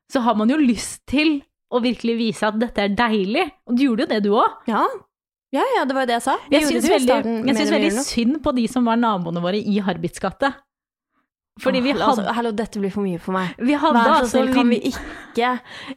[0.10, 3.46] så har man jo lyst til å virkelig vise at dette er deilig.
[3.70, 4.66] Og du gjorde jo det, du òg.
[4.70, 4.88] Ja.
[5.54, 6.36] Ja ja, det var jo det jeg sa.
[6.46, 7.16] Vi Jeg syns veldig,
[7.50, 10.52] jeg vi veldig synd på de som var naboene våre i Harbits gate.
[11.60, 13.54] Fordi vi hadde, altså, Hallo, dette blir for mye for meg.
[13.58, 15.52] vi hadde Vær så altså snill, kan vi ikke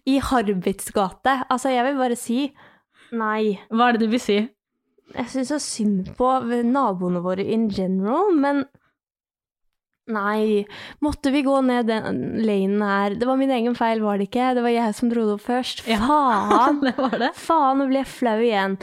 [0.09, 1.39] i Harbits gate?
[1.49, 2.41] Altså, jeg vil bare si
[3.13, 3.57] nei.
[3.71, 4.39] Hva er det du vil si?
[5.13, 6.29] Jeg syns så synd på
[6.65, 8.65] naboene våre in general, men
[10.13, 10.65] Nei,
[10.99, 13.15] måtte vi gå ned den lanen her?
[13.15, 14.49] Det var min egen feil, var det ikke?
[14.59, 15.85] Det var jeg som dro det opp først.
[15.87, 16.01] Ja.
[16.11, 16.81] Faen!
[16.83, 17.29] det var det.
[17.39, 18.75] Faen, nå blir jeg flau igjen.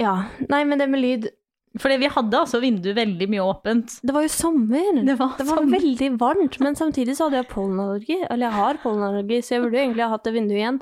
[0.00, 0.14] Ja.
[0.48, 1.28] Nei, men det med lyd
[1.78, 3.98] Fordi vi hadde altså vinduet veldig mye åpent.
[4.06, 5.02] Det var jo sommer.
[5.04, 5.76] Det var sommer.
[5.76, 8.18] veldig varmt, men samtidig så hadde jeg pollenallergi.
[8.24, 10.80] Eller jeg har pollenallergi, så jeg burde jo egentlig ha hatt det vinduet igjen.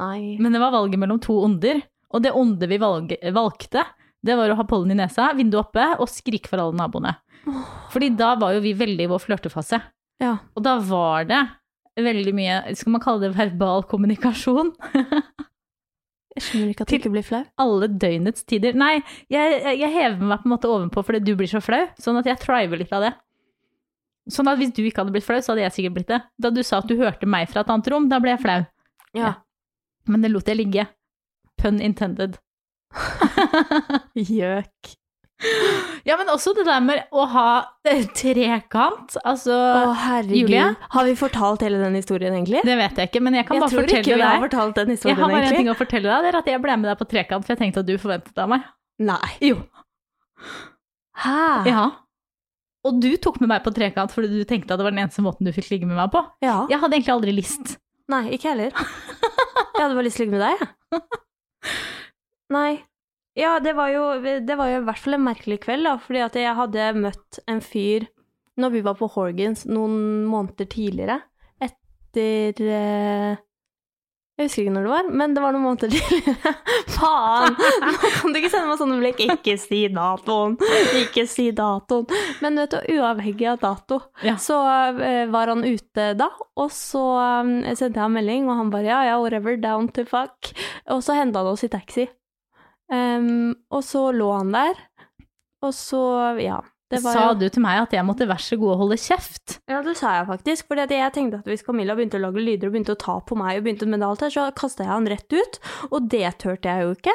[0.00, 0.20] Nei.
[0.40, 3.84] Men det var valget mellom to onder, og det onde vi valg valgte,
[4.24, 7.14] det var å ha pollen i nesa, vinduet oppe og skrike for alle naboene.
[7.92, 9.80] Fordi da var jo vi veldig i vår flørtefase.
[10.20, 10.36] Ja.
[10.56, 11.40] Og da var det
[12.00, 14.74] veldig mye, skal man kalle det verbal kommunikasjon?
[16.36, 17.40] Jeg skjønner ikke at du ikke blir flau.
[17.60, 18.76] Alle døgnets tider.
[18.78, 19.00] Nei,
[19.32, 22.28] jeg, jeg hever meg på en måte ovenpå fordi du blir så flau, sånn at
[22.30, 23.12] jeg triver litt av det.
[24.30, 26.20] Sånn at hvis du ikke hadde blitt flau, så hadde jeg sikkert blitt det.
[26.38, 28.60] Da du sa at du hørte meg fra et annet rom, da ble jeg flau.
[29.16, 29.34] Ja.
[30.06, 30.86] Men det lot jeg ligge.
[31.60, 32.38] Pun intended.
[34.14, 34.94] Gjøk.
[36.04, 37.46] Ja, men også det der med å ha
[38.20, 39.16] trekant.
[39.24, 40.36] Altså, Å, herregud.
[40.42, 40.66] Julie?
[40.92, 42.60] Har vi fortalt hele den historien, egentlig?
[42.66, 44.44] det vet jeg ikke, men jeg kan jeg bare tror ikke fortelle vi har deg.
[44.48, 46.76] fortalt den Jeg har bare en ting å fortelle deg, det er at jeg ble
[46.82, 48.68] med deg på trekant, for jeg tenkte at du forventet det av meg.
[49.00, 49.30] Nei.
[49.48, 49.56] Jo.
[51.24, 51.38] Hæ?
[51.68, 51.86] Ja.
[52.88, 55.24] Og du tok med meg på trekant fordi du tenkte at det var den eneste
[55.24, 56.22] måten du fikk ligge med meg på.
[56.44, 56.62] Ja.
[56.70, 57.74] Jeg hadde egentlig aldri lyst.
[58.10, 58.72] Nei, ikke heller.
[58.72, 61.02] Jeg hadde bare lyst til å ligge med deg, jeg.
[62.56, 62.70] Nei.
[63.40, 64.04] Ja, det var, jo,
[64.44, 67.38] det var jo i hvert fall en merkelig kveld, da, fordi at jeg hadde møtt
[67.48, 68.04] en fyr
[68.60, 71.20] når vi var på Horgans noen måneder tidligere,
[71.64, 73.38] etter eh,
[74.36, 76.52] Jeg husker ikke når det var, men det var noen måneder tidligere.
[76.92, 77.56] Faen!
[77.56, 79.22] Nå kan du ikke sende meg sånne blikk.
[79.38, 80.58] Ikke si datoen!
[81.00, 82.06] Ikke si datoen.
[82.44, 84.36] Men vet du, uavhengig av dato, Ja.
[84.40, 84.60] så
[85.00, 86.28] eh, var han ute da,
[86.60, 90.04] og så eh, sendte jeg ham melding, og han bare ja, ja, whatever, down to
[90.08, 90.52] fuck.
[90.92, 92.08] Og så henta han oss i taxi.
[92.90, 94.74] Ehm, og så lå han der,
[95.62, 96.00] og så,
[96.42, 96.60] ja.
[96.90, 98.96] Det var Sa jo- du til meg at jeg måtte vær så god å holde
[98.98, 99.60] kjeft?
[99.70, 100.66] Ja, det sa jeg faktisk.
[100.66, 103.36] For jeg tenkte at hvis Camilla begynte å lage lyder og begynte å ta på
[103.38, 105.60] meg og begynte med alt her, så kasta jeg han rett ut.
[105.92, 107.14] Og det turte jeg jo ikke.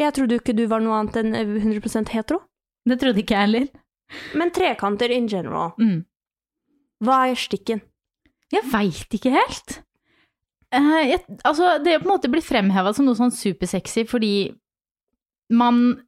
[0.00, 2.40] Jeg trodde jo ikke du var noe annet enn 100 hetero.
[2.88, 3.68] Det trodde ikke jeg heller.
[4.34, 6.06] Men trekanter in general, Mm.
[7.04, 7.82] hva er stikken?
[8.50, 9.82] Jeg veit ikke helt.
[10.72, 14.56] Uh, jeg, altså, det på en måte blitt fremheva som noe sånn supersexy fordi
[15.50, 16.00] man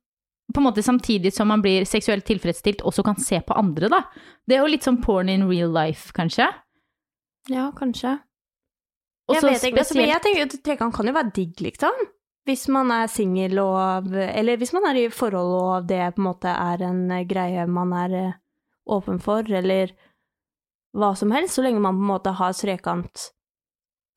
[0.52, 4.02] på en måte samtidig som man blir seksuelt tilfredsstilt, også kan se på andre, da.
[4.46, 6.48] Det er jo litt sånn porn in real life, kanskje.
[7.50, 8.18] Ja, kanskje.
[9.30, 12.06] Og jeg vet ikke, altså, men jeg tenker at trekant kan jo være digg, liksom.
[12.48, 16.26] Hvis man er singel og Eller hvis man er i forhold og det på en
[16.26, 18.32] måte er en eh, greie man er eh,
[18.90, 19.92] åpen for, eller
[20.98, 23.28] hva som helst, så lenge man på en måte har trekant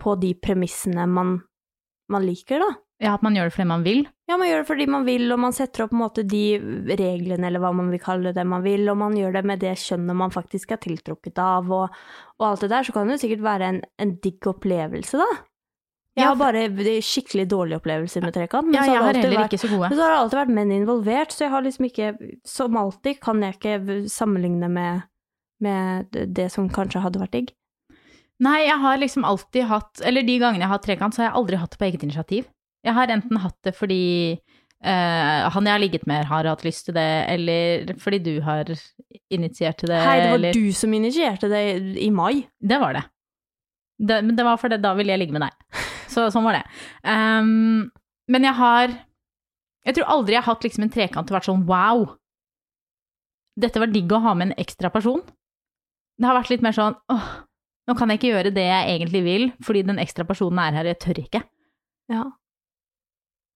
[0.01, 1.37] på de premissene man,
[2.11, 2.71] man liker, da.
[3.03, 4.01] Ja, at man gjør det fordi man vil.
[4.25, 6.57] Ja, man gjør det fordi man vil, og man setter opp måte de
[6.97, 9.75] reglene, eller hva man vil kalle det, man vil, og man gjør det med det
[9.77, 11.99] kjønnet man faktisk er tiltrukket av, og,
[12.39, 15.27] og alt det der, så kan det jo sikkert være en, en digg opplevelse, da.
[16.15, 19.19] Jeg Ja, har bare skikkelig dårlige opplevelser med trekant, men, Ja, så, har vært,
[19.91, 22.11] men så har det alltid vært menn involvert, så jeg har liksom ikke,
[22.47, 25.05] som alltid, kan jeg ikke sammenligne med,
[25.61, 27.51] med det som kanskje hadde vært digg.
[28.45, 31.29] Nei, jeg har liksom alltid hatt Eller de gangene jeg har hatt trekant, så har
[31.29, 32.47] jeg aldri hatt det på eget initiativ.
[32.85, 34.03] Jeg har enten hatt det fordi
[34.85, 38.67] Uh, han jeg har ligget med, har hatt lyst til det, eller fordi du har
[39.33, 41.61] initiert til det, Hei, det var eller du som initierte det
[42.03, 42.43] i mai.
[42.59, 43.01] Det var det.
[43.97, 45.81] det men det var fordi da ville jeg ligge med deg.
[46.13, 46.61] Så sånn var det.
[47.01, 47.89] Um,
[48.29, 48.93] men jeg har
[49.85, 52.05] Jeg tror aldri jeg har hatt liksom en trekant og vært sånn wow.
[53.57, 55.21] Dette var digg å ha med en ekstra person.
[56.19, 57.27] Det har vært litt mer sånn åh,
[57.89, 60.89] nå kan jeg ikke gjøre det jeg egentlig vil, fordi den ekstra personen er her,
[60.89, 61.41] jeg tør ikke.
[62.11, 62.25] Ja.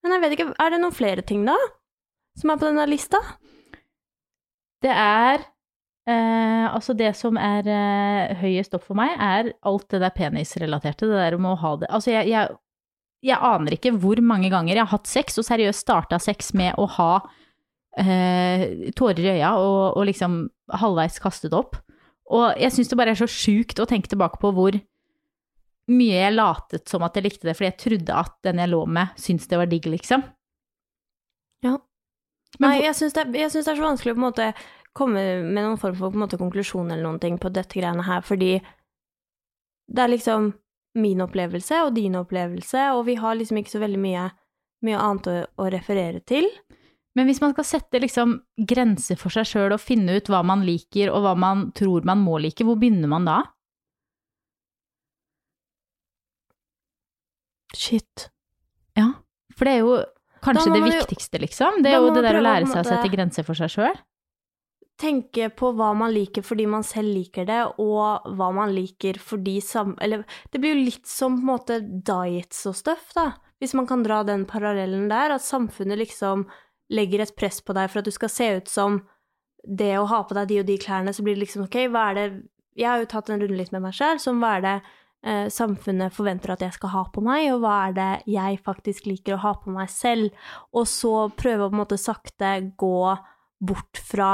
[0.04, 1.56] Men jeg vet ikke, er det noen flere ting da?
[2.40, 3.20] Som er på denne lista?
[4.84, 5.42] Det er
[6.08, 11.10] eh, Altså, det som er eh, høyest opp for meg, er alt det der penisrelaterte.
[11.10, 12.56] Det der med å ha det Altså, jeg, jeg,
[13.26, 16.78] jeg aner ikke hvor mange ganger jeg har hatt sex, og seriøst starta sex med
[16.80, 17.12] å ha
[18.00, 20.42] eh, tårer i øya og, og liksom
[20.80, 21.80] halvveis kastet opp.
[22.30, 24.78] Og jeg syns det bare er så sjukt å tenke tilbake på hvor
[25.90, 28.82] mye jeg latet som at jeg likte det, fordi jeg trodde at den jeg lå
[28.98, 30.24] med, syntes det var digg, liksom.
[31.66, 31.78] Ja.
[32.58, 34.50] Men Nei, jeg syns det, det er så vanskelig å på en måte
[34.98, 38.06] komme med noen form for på en måte, konklusjon eller noen ting på dette greiene
[38.08, 38.58] her, fordi
[39.90, 40.52] det er liksom
[41.00, 44.26] min opplevelse og din opplevelse, og vi har liksom ikke så veldig mye,
[44.86, 46.50] mye annet å, å referere til.
[47.18, 48.38] Men hvis man skal sette liksom
[48.70, 52.22] grenser for seg sjøl og finne ut hva man liker og hva man tror man
[52.24, 53.40] må like, hvor begynner man da?
[57.76, 58.30] Shit.
[58.98, 59.12] Ja,
[59.56, 59.98] for det er jo
[60.44, 61.82] kanskje det viktigste, liksom.
[61.84, 64.00] Det er jo det der å lære seg å sette grenser for seg sjøl.
[65.00, 69.60] Tenke på hva man liker fordi man selv liker det, og hva man liker fordi
[69.64, 69.94] sam...
[70.04, 73.30] Eller det blir jo litt som på en måte diets og stuff, da.
[73.64, 76.48] Hvis man kan dra den parallellen der, at samfunnet liksom
[76.92, 79.02] legger et press på deg for at du skal se ut som
[79.64, 82.10] det å ha på deg de og de klærne, så blir det liksom ok, hva
[82.10, 82.30] er det
[82.80, 84.76] Jeg har jo tatt en runde litt med meg sjøl, som hva er det
[85.52, 89.36] samfunnet forventer at jeg skal ha på meg, og hva er det jeg faktisk liker
[89.36, 90.32] å ha på meg selv,
[90.72, 93.02] og så prøve å på en måte sakte gå
[93.60, 94.32] bort fra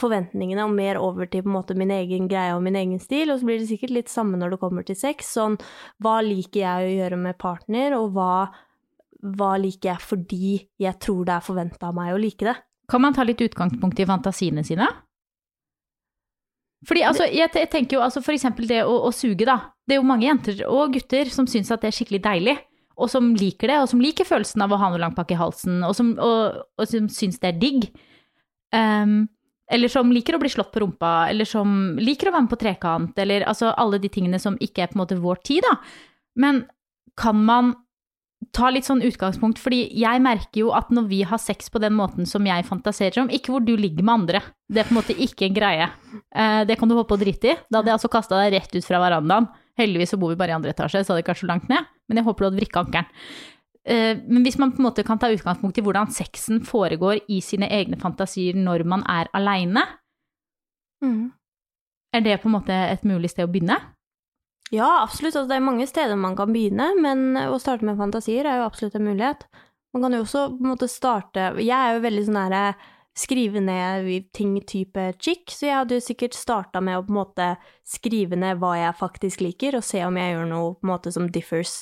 [0.00, 3.32] forventningene og mer over til på en måte min egen greie og min egen stil,
[3.32, 5.58] og så blir det sikkert litt samme når det kommer til sex, sånn
[6.02, 8.34] hva liker jeg å gjøre med partner, og hva,
[9.36, 12.56] hva liker jeg fordi jeg tror det er forventa av meg å like det.
[12.90, 14.88] Kan man ta litt utgangspunkt i fantasiene sine?
[16.88, 19.71] Fordi altså, jeg, tenker jo altså for eksempel det å, å suge, da.
[19.86, 22.56] Det er jo mange jenter og gutter som syns at det er skikkelig deilig,
[23.02, 25.38] og som liker det, og som liker følelsen av å ha noe langt bak i
[25.38, 27.86] halsen, og som, og, og som syns det er digg.
[28.72, 29.24] Um,
[29.72, 32.60] eller som liker å bli slått på rumpa, eller som liker å være med på
[32.60, 35.78] trekant, eller altså alle de tingene som ikke er på en måte vår tid, da.
[36.42, 36.64] Men
[37.18, 37.72] kan man
[38.50, 41.94] ta litt sånn utgangspunkt, fordi jeg merker jo at når vi har sex på den
[41.94, 44.98] måten som jeg fantaserer om, ikke hvor du ligger med andre, det er på en
[44.98, 45.88] måte ikke en greie.
[46.34, 47.58] Eh, det kan du håpe å drite i.
[47.70, 49.46] Da hadde jeg altså kasta deg rett ut fra verandaen.
[49.80, 52.20] Heldigvis så bor vi bare i andre etasje, så det ikke så langt ned, men
[52.20, 53.08] jeg håper du hadde vrikka ankelen.
[53.84, 57.40] eh, Men hvis man på en måte kan ta utgangspunkt i hvordan sexen foregår i
[57.40, 59.86] sine egne fantasier når man er aleine,
[61.04, 61.32] mm.
[62.14, 63.80] er det på en måte et mulig sted å begynne?
[64.72, 65.36] Ja, absolutt.
[65.36, 68.68] Altså, det er mange steder man kan begynne, men å starte med fantasier er jo
[68.70, 69.44] absolutt en mulighet.
[69.92, 72.62] Man kan jo også på en måte starte Jeg er jo veldig sånn herre
[73.18, 77.18] skrive ned ting type chick, så jeg hadde jo sikkert starta med å på en
[77.18, 77.48] måte
[77.84, 81.12] skrive ned hva jeg faktisk liker, og se om jeg gjør noe på en måte
[81.12, 81.74] som differs,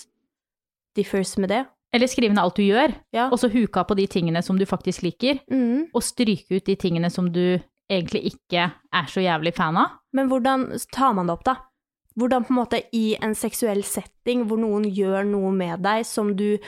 [0.99, 1.65] differs med det.
[1.95, 3.29] Eller skrive ned alt du gjør, Ja.
[3.31, 5.91] og så huka på de tingene som du faktisk liker, mm.
[5.95, 9.99] og stryke ut de tingene som du egentlig ikke er så jævlig fan av.
[10.15, 11.57] Men hvordan tar man det opp, da?
[12.19, 16.35] Hvordan på en måte i en seksuell setting hvor noen gjør noe med deg som
[16.37, 16.59] du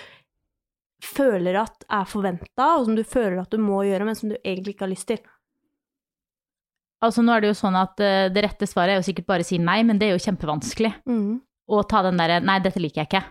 [1.02, 4.36] føler at er forventa, og som du føler at du må gjøre, men som du
[4.40, 5.22] egentlig ikke har lyst til?
[7.02, 9.44] Altså, nå er det jo sånn at uh, det rette svaret er jo sikkert bare
[9.44, 10.94] å si nei, men det er jo kjempevanskelig.
[11.08, 11.32] mm.
[11.72, 13.22] Å ta den derre nei, dette liker jeg ikke.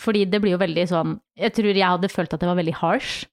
[0.00, 2.76] Fordi det blir jo veldig sånn Jeg tror jeg hadde følt at det var veldig
[2.78, 3.26] harsh.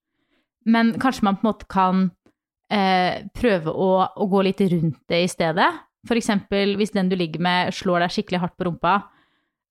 [0.67, 5.21] Men kanskje man på en måte kan uh, prøve å, å gå litt rundt det
[5.23, 5.69] i stedet.
[6.10, 8.97] For eksempel hvis den du ligger med slår deg skikkelig hardt på rumpa,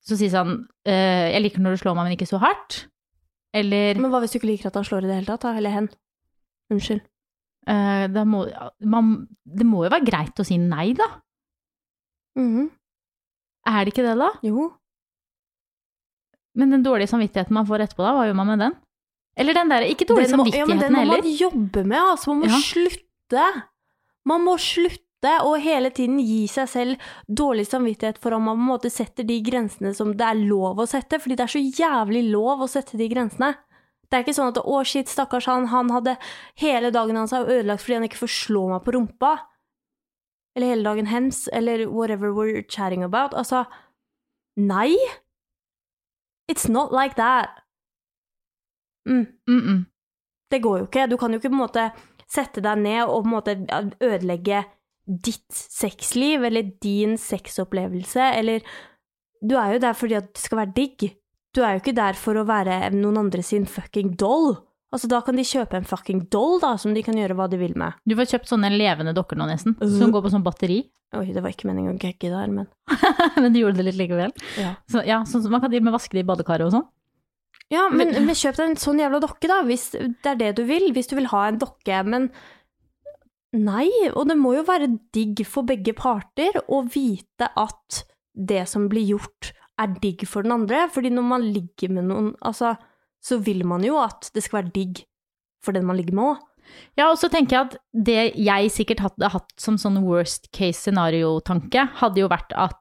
[0.01, 2.87] så si sånn uh, Jeg liker når du slår meg, men ikke så hardt.
[3.53, 5.53] Eller Men hva hvis du ikke liker at han slår i det hele tatt, da?
[5.57, 5.87] Eller hen?
[6.71, 7.01] Unnskyld.
[7.69, 8.43] Uh, må,
[8.85, 11.07] man, Det må jo være greit å si nei, da.
[12.37, 12.69] Mhm.
[13.69, 14.29] Er det ikke det, da?
[14.45, 14.69] Jo.
[16.57, 18.73] Men den dårlige samvittigheten man får etterpå, da, hva gjør man med den?
[19.39, 21.21] Eller den der, ikke dårlig Den må- ja, men den må heller.
[21.23, 22.33] man jobbe med, altså.
[22.33, 22.59] Man må Ja.
[22.61, 23.45] slutte.
[24.25, 28.61] Man må slutte å hele tiden gi seg selv dårlig samvittighet for om man på
[28.61, 31.59] en måte setter de grensene som det er lov å sette, fordi det er så
[31.59, 33.53] jævlig lov å sette de grensene.
[34.09, 36.17] Det er ikke sånn at 'å, shit, stakkars han, han hadde
[36.55, 39.37] hele dagen hans ødelagt fordi han ikke får slå meg på rumpa'.
[40.55, 43.33] Eller hele dagen hens, eller whatever we're chatting about.
[43.33, 43.65] Altså,
[44.57, 44.97] nei.
[46.49, 47.49] It's not like that.
[49.05, 49.27] Mm.
[49.47, 49.85] Mm -mm.
[50.51, 51.07] Det går jo ikke.
[51.07, 51.91] Du kan jo ikke på en måte
[52.27, 54.65] sette deg ned og på en måte ødelegge
[55.09, 58.61] ditt sexliv eller din sexopplevelse, eller
[59.41, 61.13] Du er jo der fordi at det skal være digg.
[61.55, 64.57] Du er jo ikke der for å være noen andre sin fucking doll.
[64.91, 67.55] Altså, da kan de kjøpe en fucking doll, da, som de kan gjøre hva de
[67.61, 67.93] vil med.
[68.09, 69.95] Du får kjøpt sånne levende dokker nå, nesten, Mhm.
[69.99, 70.81] som går på sånn batteri.
[71.15, 72.67] Oi, det var ikke meningen å gagge der, men
[73.41, 74.33] men du gjorde det litt likevel.
[74.59, 74.75] Ja.
[74.91, 76.87] Så, ja, så som man kan drive med vaske det i badekaret og sånn.
[77.71, 80.63] Ja, men, men kjøp deg en sånn jævla dokke, da, hvis det er det du
[80.65, 80.91] vil.
[80.91, 82.03] Hvis du vil ha en dokke.
[82.05, 82.31] Men
[83.55, 88.87] nei, og det må jo være digg for begge parter å vite at det som
[88.91, 90.85] blir gjort, er digg for den andre.
[90.91, 92.75] Fordi når man ligger med noen, altså,
[93.23, 95.03] så vil man jo at det skal være digg
[95.63, 96.45] for den man ligger med òg.
[96.99, 100.77] Ja, og så tenker jeg at det jeg sikkert hadde hatt som sånn worst case
[100.83, 102.77] scenario-tanke, hadde jo vært at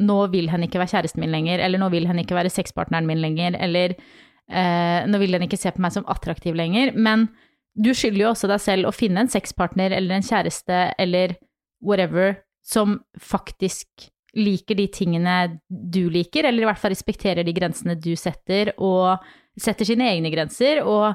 [0.00, 3.08] nå vil hen ikke være kjæresten min lenger, eller nå vil hen ikke være sexpartneren
[3.08, 6.94] min lenger, eller eh, nå vil hen ikke se på meg som attraktiv lenger.
[6.94, 7.26] Men
[7.72, 11.36] du skylder jo også deg selv å finne en sexpartner eller en kjæreste eller
[11.82, 15.36] whatever som faktisk liker de tingene
[15.68, 19.20] du liker, eller i hvert fall respekterer de grensene du setter, og
[19.60, 21.10] setter sine egne grenser, og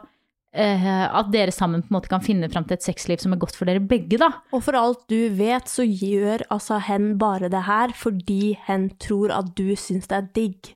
[0.53, 3.41] eh, at dere sammen på en måte kan finne fram til et sexliv som er
[3.41, 4.29] godt for dere begge, da.
[4.53, 9.33] Og for alt du vet, så gjør altså hen bare det her fordi hen tror
[9.33, 10.73] at du syns det er digg.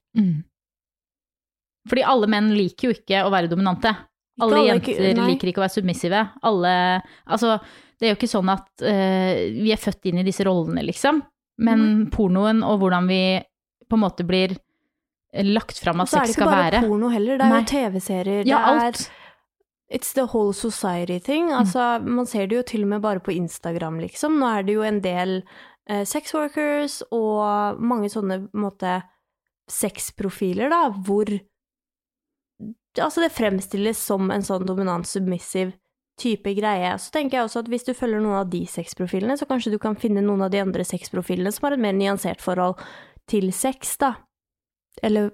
[1.89, 3.93] Fordi alle menn liker jo ikke å være dominante.
[4.39, 5.27] Alle alle jenter nei.
[5.33, 6.21] liker ikke å være submissive.
[6.47, 6.73] Alle
[7.27, 7.57] Altså,
[7.99, 11.21] det er jo ikke sånn at uh, vi er født inn i disse rollene, liksom.
[11.61, 13.23] Men pornoen og hvordan vi
[13.91, 14.55] på en måte blir
[15.31, 17.59] lagt fram at så er det sex ikke bare porno heller, det er Nei.
[17.61, 18.47] jo TV-serier.
[18.47, 19.03] Ja, det er alt.
[19.91, 21.51] It's the whole society-thing.
[21.51, 24.37] Altså, man ser det jo til og med bare på Instagram, liksom.
[24.39, 25.41] Nå er det jo en del
[25.89, 29.01] eh, sex workers og mange sånne måte
[29.71, 31.27] sexprofiler, da, hvor
[32.99, 35.71] Altså, det fremstilles som en sånn dominant-submissiv
[36.19, 36.91] type greie.
[36.99, 39.79] Så tenker jeg også at hvis du følger noen av de sexprofilene, så kanskje du
[39.81, 42.81] kan finne noen av de andre sexprofilene som har et mer nyansert forhold
[43.31, 44.15] til sex, da.
[45.01, 45.31] Eller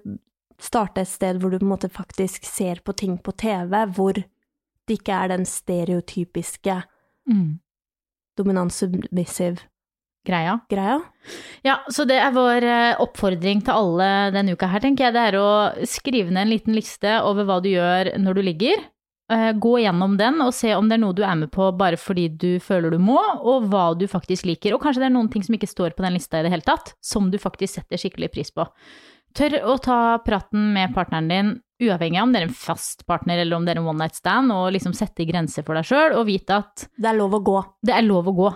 [0.62, 4.14] starte et sted hvor du på en måte faktisk ser på ting på TV, hvor
[4.18, 6.82] det ikke er den stereotypiske
[7.28, 7.58] Mm.
[8.38, 9.58] dominant submissive
[10.28, 10.58] Greia.
[10.68, 10.98] greia.
[11.64, 15.16] Ja, så det er vår eh, oppfordring til alle denne uka her, tenker jeg.
[15.16, 15.48] Det er å
[15.88, 18.84] skrive ned en liten liste over hva du gjør når du ligger.
[19.32, 21.98] Eh, Gå gjennom den og se om det er noe du er med på bare
[22.00, 24.76] fordi du føler du må, og hva du faktisk liker.
[24.76, 26.64] Og kanskje det er noen ting som ikke står på den lista i det hele
[26.68, 28.64] tatt, som du faktisk setter skikkelig pris på.
[29.36, 31.50] Tør å ta praten med partneren din,
[31.84, 34.16] uavhengig av om det er en fast partner eller om det er en one night
[34.16, 37.42] stand, og liksom sette grenser for deg sjøl, og vite at Det er lov å
[37.44, 37.58] gå.
[37.84, 38.48] det er lov å gå.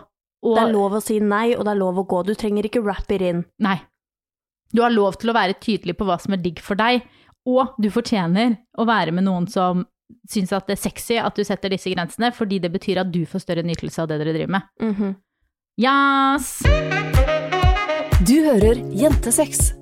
[0.43, 2.24] Og, Det er lov å si nei, og det er lov å gå.
[2.26, 3.45] Du trenger ikke wrap it in.
[3.62, 3.78] Nei.
[4.72, 7.03] Du har lov til å være tydelig på hva som er digg for deg,
[7.45, 9.80] Og du fortjener å være med noen som
[10.30, 13.24] syns at det er sexy at du setter disse grensene, fordi det betyr at du
[13.26, 14.62] får større nytelse av det dere driver med.
[14.80, 15.16] Mhm.
[15.82, 16.62] Yes!
[18.22, 19.72] Du hører Jentesex.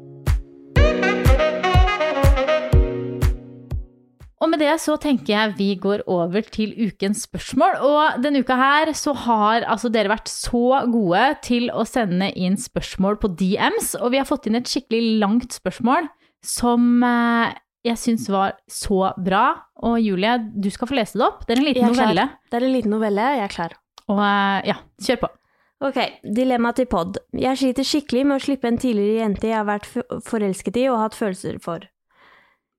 [4.41, 7.75] Og med det så tenker jeg vi går over til ukens spørsmål.
[7.85, 12.57] Og denne uka her så har altså dere vært så gode til å sende inn
[12.61, 16.09] spørsmål på DMs, og vi har fått inn et skikkelig langt spørsmål
[16.41, 17.53] som eh,
[17.85, 19.45] jeg syns var så bra.
[19.85, 21.45] Og Julie, du skal få lese det opp.
[21.45, 22.27] Det er en liten er novelle.
[22.49, 23.77] Det er en liten novelle, jeg er klar.
[24.09, 25.33] Og eh, ja, kjør på.
[25.91, 25.97] Ok,
[26.37, 27.21] dilemma til pod.
[27.37, 29.89] Jeg sliter skikkelig med å slippe en tidligere jente jeg har vært
[30.25, 31.85] forelsket i og hatt følelser for.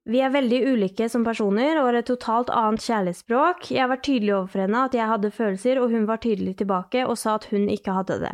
[0.10, 3.68] Vi er veldig ulike som personer og har et totalt annet kjærlighetsspråk.
[3.70, 7.20] Jeg var tydelig overfor henne at jeg hadde følelser, og hun var tydelig tilbake og
[7.22, 8.32] sa at hun ikke hadde det.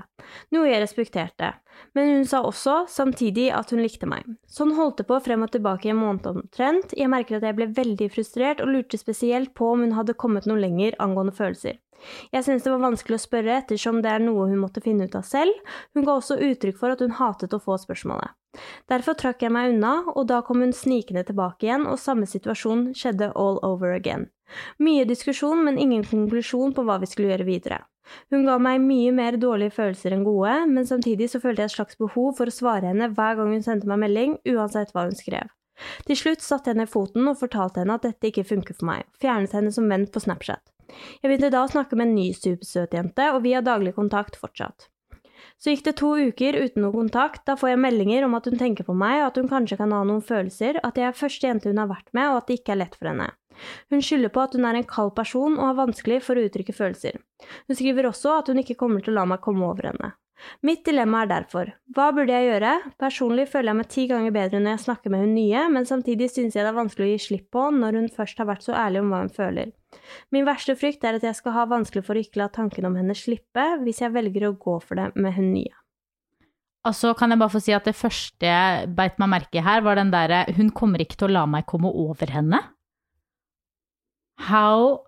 [0.55, 1.49] Noe jeg respekterte.
[1.97, 4.24] Men hun sa også samtidig at hun likte meg.
[4.47, 6.95] Sånn holdt det på frem og tilbake i en måned omtrent.
[6.95, 10.47] Jeg merker at jeg ble veldig frustrert og lurte spesielt på om hun hadde kommet
[10.47, 11.82] noe lenger angående følelser.
[12.32, 15.20] Jeg syntes det var vanskelig å spørre ettersom det er noe hun måtte finne ut
[15.20, 15.51] av selv.
[15.97, 18.37] Hun ga også uttrykk for at hun hatet å få spørsmålet.
[18.89, 22.89] Derfor trakk jeg meg unna, og da kom hun snikende tilbake igjen, og samme situasjon
[22.98, 24.30] skjedde all over again.
[24.80, 27.84] Mye diskusjon, men ingen konklusjon på hva vi skulle gjøre videre.
[28.32, 31.76] Hun ga meg mye mer dårlige følelser enn gode, men samtidig så følte jeg et
[31.76, 35.18] slags behov for å svare henne hver gang hun sendte meg melding, uansett hva hun
[35.18, 35.52] skrev.
[36.08, 39.06] Til slutt satte jeg ned foten og fortalte henne at dette ikke funker for meg,
[39.22, 40.64] fjernet henne som venn på Snapchat.
[41.22, 44.39] Jeg begynte da å snakke med en ny supersøt jente, og vi har daglig kontakt
[44.39, 44.88] fortsatt.
[45.58, 48.60] Så gikk det to uker uten noe kontakt, da får jeg meldinger om at hun
[48.60, 51.49] tenker på meg, og at hun kanskje kan ha noen følelser, at jeg er første
[51.49, 53.32] jente hun har vært med, og at det ikke er lett for henne.
[53.89, 56.78] Hun skylder på at hun er en kald person og har vanskelig for å uttrykke
[56.78, 57.18] følelser.
[57.66, 60.14] Hun skriver også at hun ikke kommer til å la meg komme over henne.
[60.66, 62.74] Mitt dilemma er derfor, hva burde jeg gjøre?
[63.02, 66.30] Personlig føler jeg meg ti ganger bedre når jeg snakker med hun nye, men samtidig
[66.34, 68.76] synes jeg det er vanskelig å gi slipp på når hun først har vært så
[68.78, 69.74] ærlig om hva hun føler.
[70.36, 72.98] Min verste frykt er at jeg skal ha vanskelig for å ikke la tanken om
[73.00, 75.74] henne slippe hvis jeg velger å gå for det med hun nye.
[76.88, 79.82] Altså kan jeg bare få si at det første jeg beit meg merke i her,
[79.84, 82.62] var den derre Hun kommer ikke til å la meg komme over henne.
[84.48, 85.04] How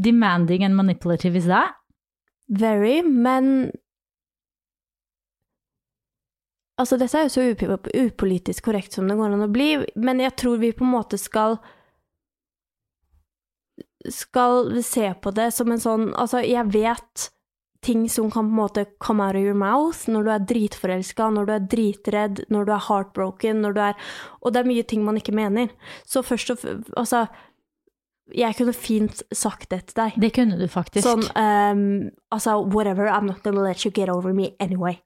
[0.00, 1.74] demanding and manipulative is that?
[2.48, 3.72] Very, men
[6.78, 10.22] Altså, dette er jo så up upolitisk korrekt som det går an å bli, men
[10.22, 11.58] jeg tror vi på en måte skal
[14.14, 17.28] skal se på det som en sånn Altså, jeg vet
[17.84, 21.28] ting som kan på en måte come out of your mouth når du er dritforelska,
[21.34, 24.86] når du er dritredd, når du er heartbroken, når du er Og det er mye
[24.86, 25.68] ting man ikke mener.
[26.06, 26.64] Så først og.
[26.96, 27.26] Altså,
[28.34, 30.16] jeg kunne fint sagt det til deg.
[30.20, 31.06] Det kunne du faktisk.
[31.06, 34.98] Sånn um, Altså, whatever, I'm not gonna let you get over me anyway.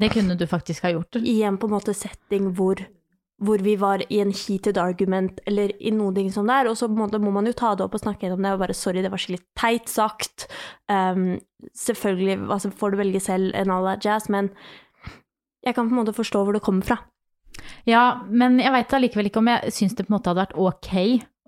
[0.00, 1.20] Det kunne du faktisk ha gjort.
[1.20, 2.80] I en på en måte setting hvor,
[3.42, 6.78] hvor vi var i en heated argument, eller i noe ting som det er, og
[6.78, 9.12] så må man jo ta det opp og snakke gjennom det, og bare sorry, det
[9.12, 10.48] var skikkelig teit sagt.
[10.88, 11.36] Um,
[11.78, 14.50] selvfølgelig altså, får du velge selv en all that jazz, men
[15.62, 16.98] jeg kan på en måte forstå hvor det kommer fra.
[17.86, 20.58] Ja, men jeg veit allikevel ikke om jeg syns det på en måte hadde vært
[20.58, 20.92] ok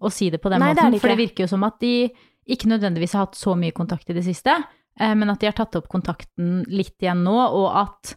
[0.05, 0.95] å si det på den Nei, måten.
[0.95, 2.11] det for det virker jo som at de
[2.55, 4.53] ikke nødvendigvis har hatt så mye kontakt i det siste,
[5.01, 8.15] eh, men at de har tatt opp kontakten litt igjen nå, og at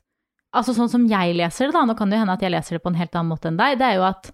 [0.56, 2.78] Altså sånn som jeg leser det, da, nå kan det jo hende at jeg leser
[2.78, 4.30] det på en helt annen måte enn deg, det er jo at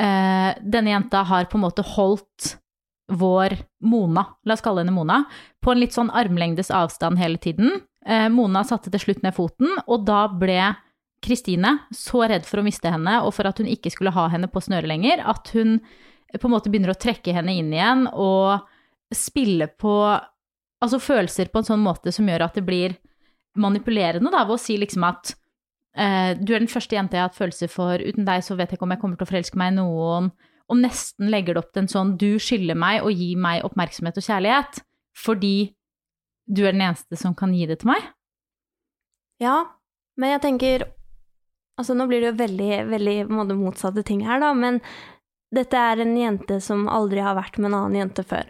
[0.00, 2.54] eh, denne jenta har på en måte holdt
[3.12, 3.54] vår
[3.86, 5.20] Mona, la oss kalle henne Mona,
[5.62, 7.82] på en litt sånn armlengdes avstand hele tiden.
[8.06, 10.72] Eh, Mona satte til slutt ned foten, og da ble
[11.22, 14.50] Kristine så redd for å miste henne, og for at hun ikke skulle ha henne
[14.50, 15.78] på snøret lenger, at hun
[16.34, 18.66] på en måte begynner å trekke henne inn igjen og
[19.14, 19.94] spille på
[20.82, 22.96] altså følelser på en sånn måte som gjør at det blir
[23.60, 25.32] manipulerende, da, ved å si liksom at
[25.96, 28.72] eh, du er den første jenta jeg har hatt følelser for, uten deg så vet
[28.72, 30.30] jeg ikke om jeg kommer til å forelske meg i noen,
[30.66, 34.18] og nesten legger det opp til en sånn du skylder meg å gi meg oppmerksomhet
[34.18, 34.82] og kjærlighet,
[35.16, 35.56] fordi
[36.46, 38.04] du er den eneste som kan gi det til meg.
[39.42, 39.58] Ja,
[40.16, 40.90] men jeg tenker
[41.76, 44.78] Altså, nå blir det jo veldig, veldig motsatte ting her, da, men
[45.52, 48.48] dette er en jente som aldri har vært med en annen jente før.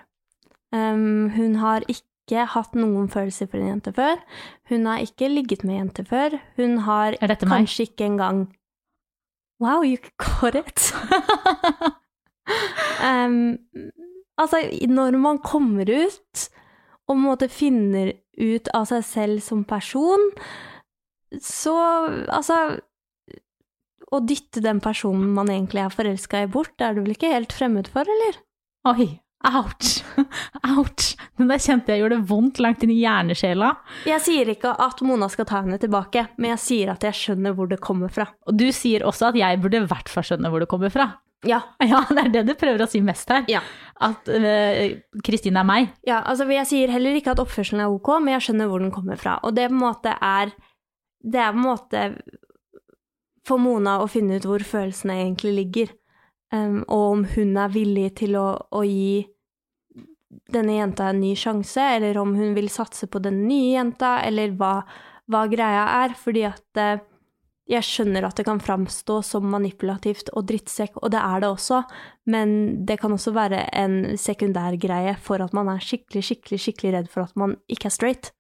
[0.70, 4.18] Um, hun har ikke hatt noen følelser for en jente før.
[4.70, 6.34] Hun har ikke ligget med en jente før.
[6.56, 7.62] Hun har dette meg?
[7.62, 8.46] kanskje ikke engang
[9.60, 10.92] Wow, you got it!
[13.00, 13.56] um,
[14.36, 16.48] altså, når man kommer ut
[17.06, 20.20] og på en måte finner ut av seg selv som person,
[21.42, 21.76] så
[22.26, 22.82] altså
[24.14, 27.50] Å dytte den personen man egentlig er forelska i, bort, er du vel ikke helt
[27.50, 28.36] fremmed for, eller?
[28.86, 29.06] Oi,
[29.45, 29.91] ouch,
[30.64, 31.12] ouch.
[31.37, 33.74] Den der kjente jeg gjorde vondt langt inn i hjernesjela.
[34.09, 37.57] Jeg sier ikke at Mona skal ta henne tilbake, men jeg sier at jeg skjønner
[37.57, 38.28] hvor det kommer fra.
[38.49, 41.11] Og du sier også at jeg burde i hvert fall skjønne hvor det kommer fra.
[41.47, 41.61] Ja.
[41.87, 43.45] Ja, det er det du prøver å si mest her.
[43.51, 43.61] Ja.
[44.03, 45.93] At Kristin Kristine er meg.
[46.09, 48.95] Ja, altså jeg sier heller ikke at oppførselen er ok, men jeg skjønner hvor den
[48.95, 49.39] kommer fra.
[49.47, 50.53] Og det på en måte er
[51.26, 52.03] Det er på en måte
[53.47, 55.93] for Mona å finne ut hvor følelsene egentlig ligger,
[56.55, 59.24] um, og om hun er villig til å, å gi
[60.53, 64.55] denne jenta en ny sjanse, eller om hun vil satse på den nye jenta, eller
[64.59, 64.80] hva,
[65.30, 67.05] hva greia er, fordi at uh,
[67.66, 71.80] jeg skjønner at det kan framstå som manipulativt og drittsekk, og det er det også,
[72.30, 72.53] men
[72.86, 77.26] det kan også være en sekundærgreie for at man er skikkelig, skikkelig, skikkelig redd for
[77.26, 78.30] at man ikke er straight.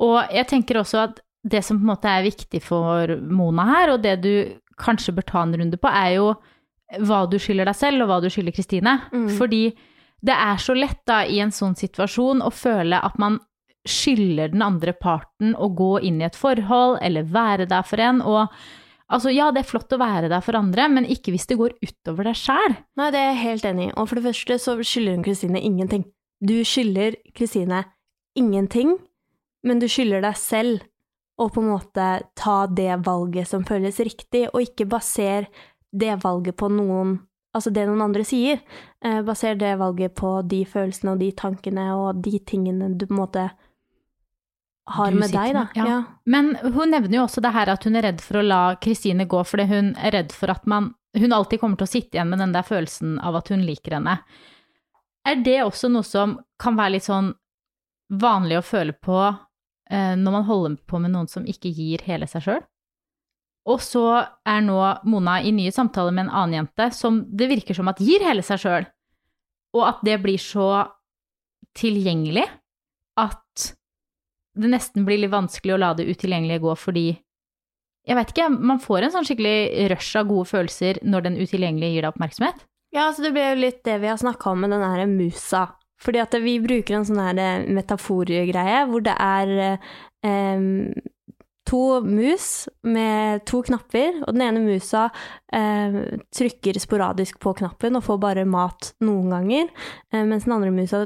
[0.00, 1.18] Og jeg tenker også at
[1.50, 4.32] det som på en måte er viktig for Mona her, og det du
[4.80, 6.30] kanskje bør ta en runde på, er jo
[6.98, 8.96] hva du skylder deg selv, og hva du skylder Kristine.
[9.14, 9.28] Mm.
[9.38, 9.62] Fordi
[10.26, 13.38] det er så lett da i en sånn situasjon å føle at man
[13.88, 18.20] skylder den andre parten å gå inn i et forhold eller være der for en.
[18.20, 18.42] Og
[19.08, 21.78] altså, ja, det er flott å være der for andre, men ikke hvis det går
[21.80, 22.76] utover deg sjæl.
[23.00, 23.94] Nei, det er jeg helt enig i.
[23.96, 26.04] Og for det første så skylder hun Kristine ingenting.
[26.40, 27.84] Du skylder Kristine
[28.38, 28.94] ingenting,
[29.64, 30.86] men du skylder deg selv
[31.40, 35.48] å på en måte ta det valget som føles riktig, og ikke baser
[35.92, 37.18] det valget på noen
[37.50, 38.60] Altså det noen andre sier.
[39.02, 43.16] Eh, baser det valget på de følelsene og de tankene og de tingene du på
[43.16, 43.46] en måte
[44.90, 45.64] har med deg, da.
[45.74, 45.86] Ja.
[45.88, 45.98] ja.
[46.30, 49.26] Men hun nevner jo også det her at hun er redd for å la Kristine
[49.30, 52.28] gå, fordi hun er redd for at man Hun alltid kommer til å sitte igjen
[52.30, 54.12] med den der følelsen av at hun liker henne.
[55.26, 57.32] Er det også noe som kan være litt sånn
[58.22, 62.28] vanlig å føle på eh, når man holder på med noen som ikke gir hele
[62.30, 62.62] seg sjøl?
[63.70, 64.04] Og så
[64.48, 68.00] er nå Mona i nye samtaler med en annen jente som det virker som at
[68.02, 68.88] gir hele seg sjøl,
[69.76, 70.70] og at det blir så
[71.78, 72.46] tilgjengelig
[73.20, 73.66] at
[74.58, 77.08] det nesten blir litt vanskelig å la det utilgjengelige gå fordi
[78.08, 81.92] Jeg veit ikke, man får en sånn skikkelig rush av gode følelser når den utilgjengelige
[81.92, 82.62] gir deg oppmerksomhet.
[82.96, 85.66] Ja, altså det blir jo litt det vi har snakka om med den her musa.
[86.00, 90.96] Fordi at vi bruker en sånn her eh, metaforgreie hvor det er eh,
[91.70, 95.06] to mus med to knapper, og den ene musa
[95.54, 96.00] eh,
[96.34, 99.70] trykker sporadisk på knappen og får bare mat noen ganger,
[100.12, 101.04] eh, mens den andre musa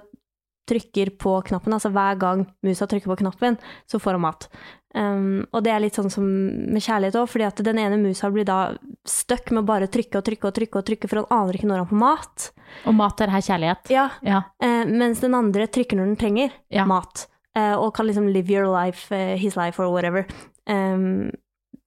[0.64, 3.58] trykker på knappen, altså hver gang musa trykker på knappen,
[3.90, 4.46] så får hun mat.
[4.94, 8.30] Um, og det er litt sånn som med kjærlighet òg, fordi at den ene musa
[8.32, 8.58] blir da
[9.04, 11.68] stuck med å bare trykke og trykke og trykke, og trykke, for han aner ikke
[11.68, 12.46] når han får mat.
[12.88, 13.92] Og mat er her kjærlighet.
[13.92, 14.40] Ja, Ja.
[14.62, 16.86] Uh, mens den andre trykker når den trenger Ja.
[16.88, 20.26] mat, Uh, og kan liksom live your life, uh, his life or whatever,
[20.70, 21.30] um,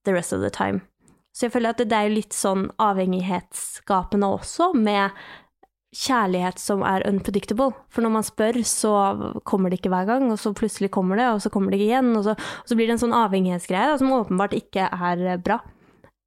[0.04, 0.80] the rest of the time.
[1.34, 5.14] Så jeg føler at det, er litt sånn avhengighetsskapende også, med
[5.94, 7.70] kjærlighet som er unpredictable.
[7.94, 8.92] For når man spør, så
[9.48, 11.92] kommer det ikke hver gang, og så plutselig kommer det, og så kommer det ikke
[11.92, 15.22] igjen, og så, og så blir det en sånn avhengighetsgreie da, som åpenbart ikke er
[15.24, 15.60] eh, bra.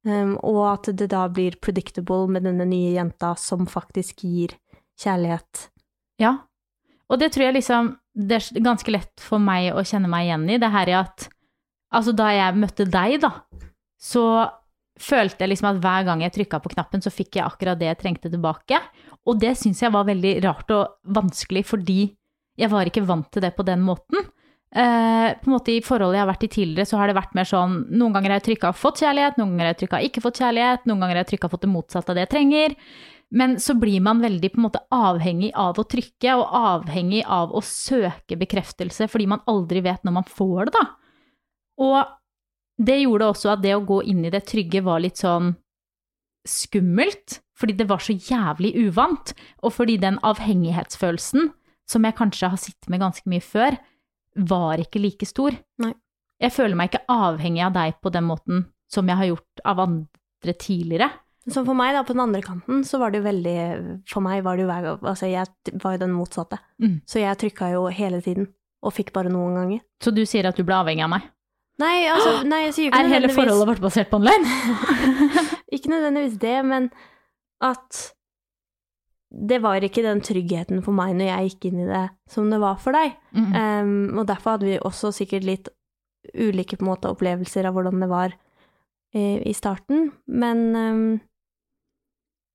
[0.02, 4.56] Um, og at det da blir predictable med denne nye jenta som faktisk gir
[4.98, 5.68] kjærlighet.
[6.24, 6.38] Ja.
[7.12, 10.42] Og det tror jeg liksom Det er ganske lett for meg å kjenne meg igjen
[10.52, 11.30] i, det her i at
[11.92, 13.34] Altså, da jeg møtte deg, da,
[14.00, 14.24] så
[15.02, 17.90] følte jeg liksom at hver gang jeg trykka på knappen, så fikk jeg akkurat det
[17.90, 18.78] jeg trengte tilbake.
[19.28, 22.00] Og det syns jeg var veldig rart og vanskelig, fordi
[22.58, 24.24] jeg var ikke vant til det på den måten.
[24.72, 27.34] Eh, på en måte I forholdet jeg har vært i tidligere, så har det vært
[27.36, 30.00] mer sånn Noen ganger har jeg trykka og fått kjærlighet, noen ganger har jeg trykka
[30.06, 32.32] ikke fått kjærlighet, noen ganger har jeg trykka og fått det motsatte av det jeg
[32.32, 32.76] trenger.
[33.32, 37.52] Men så blir man veldig på en måte avhengig av å trykke, og avhengig av
[37.52, 40.84] å søke bekreftelse, fordi man aldri vet når man får det, da.
[41.80, 42.02] Og
[42.82, 45.54] det gjorde også at det å gå inn i det trygge var litt sånn
[46.48, 51.52] skummelt, fordi det var så jævlig uvant, og fordi den avhengighetsfølelsen,
[51.88, 53.76] som jeg kanskje har sittet med ganske mye før,
[54.48, 55.54] var ikke like stor.
[55.82, 55.92] Nei.
[56.42, 59.82] Jeg føler meg ikke avhengig av deg på den måten som jeg har gjort av
[59.84, 61.10] andre tidligere.
[61.50, 63.54] Så for meg, da, på den andre kanten, så var det jo veldig
[64.06, 66.58] For meg var det jo hver gang Altså, jeg var jo den motsatte.
[66.78, 67.00] Mm.
[67.08, 68.46] Så jeg trykka jo hele tiden,
[68.82, 69.80] og fikk bare noen ganger.
[70.02, 71.26] Så du sier at du ble avhengig av meg?
[71.82, 74.56] Nei, altså, nei, jeg sier jo ikke Er hele forholdet vårt basert på online?
[75.76, 76.90] Ikke nødvendigvis det, men
[77.64, 78.00] at
[79.32, 82.58] det var ikke den tryggheten for meg når jeg gikk inn i det, som det
[82.60, 83.14] var for deg.
[83.32, 83.46] Mm.
[83.56, 85.70] Um, og derfor hadde vi også sikkert litt
[86.36, 90.10] ulike måte, opplevelser av hvordan det var uh, i starten.
[90.28, 91.06] Men um,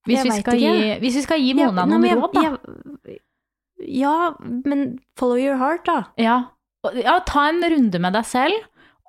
[0.05, 0.99] Hvis, vi skal gi, ikke.
[1.01, 2.45] hvis vi skal gi Mona ja, noen nei, jeg- råd, da.
[2.45, 3.19] jeg-
[3.97, 4.13] ja,
[4.69, 4.85] men
[5.17, 5.97] follow your heart, da.
[6.21, 6.37] Ja.
[7.01, 8.53] Ja, ta en runde med deg selv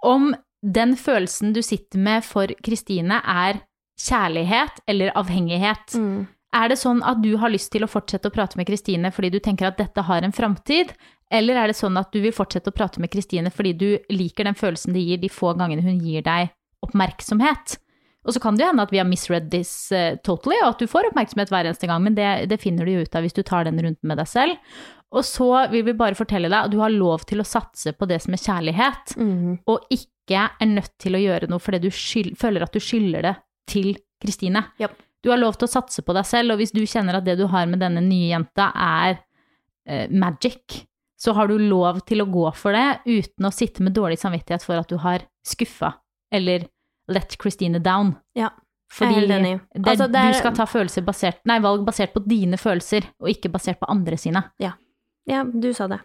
[0.07, 0.33] om
[0.63, 3.63] den følelsen du sitter med for Kristine er
[3.99, 5.95] kjærlighet eller avhengighet.
[5.95, 6.27] Mm.
[6.59, 9.31] Er det sånn at du har lyst til å fortsette å prate med Kristine fordi
[9.35, 10.95] du tenker at dette har en framtid,
[11.31, 14.49] eller er det sånn at du vil fortsette å prate med Kristine fordi du liker
[14.49, 16.55] den følelsen det gir de få gangene hun gir deg
[16.87, 17.77] oppmerksomhet?
[18.27, 20.83] Og så kan det jo hende at vi har misread this eh, totally, og at
[20.83, 23.37] du får oppmerksomhet hver eneste gang, men det, det finner du jo ut av hvis
[23.37, 24.81] du tar den runden med deg selv.
[25.17, 28.09] Og så vil vi bare fortelle deg at du har lov til å satse på
[28.11, 29.53] det som er kjærlighet, mm.
[29.71, 33.25] og ikke er nødt til å gjøre noe fordi du skyld, føler at du skylder
[33.25, 33.35] det
[33.69, 34.67] til Kristine.
[34.83, 34.99] Yep.
[35.25, 37.39] Du har lov til å satse på deg selv, og hvis du kjenner at det
[37.41, 39.17] du har med denne nye jenta er
[39.89, 40.83] eh, magic,
[41.19, 44.63] så har du lov til å gå for det uten å sitte med dårlig samvittighet
[44.63, 45.97] for at du har skuffa
[46.31, 46.69] eller
[47.11, 48.13] let Christine down.
[48.39, 48.53] Ja,
[48.93, 50.65] Fordi er det, Altså, det er- du skal ta
[51.03, 54.45] basert, nei, valg basert på dine følelser, og ikke basert på andre sine.
[54.59, 54.73] Ja,
[55.53, 56.01] du sa det.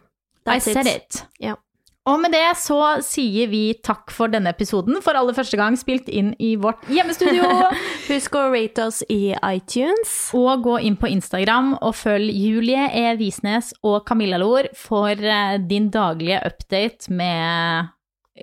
[0.50, 1.24] I said it.
[1.40, 1.56] Ja.
[2.04, 6.10] Og med det så sier vi takk for denne episoden, for aller første gang spilt
[6.12, 7.48] inn i vårt hjemmestudio.
[8.10, 10.12] Husk å rate oss i iTunes.
[10.36, 13.06] og gå inn på Instagram og følg Julie E.
[13.22, 17.94] Visnes og Camilla Lor for eh, din daglige update med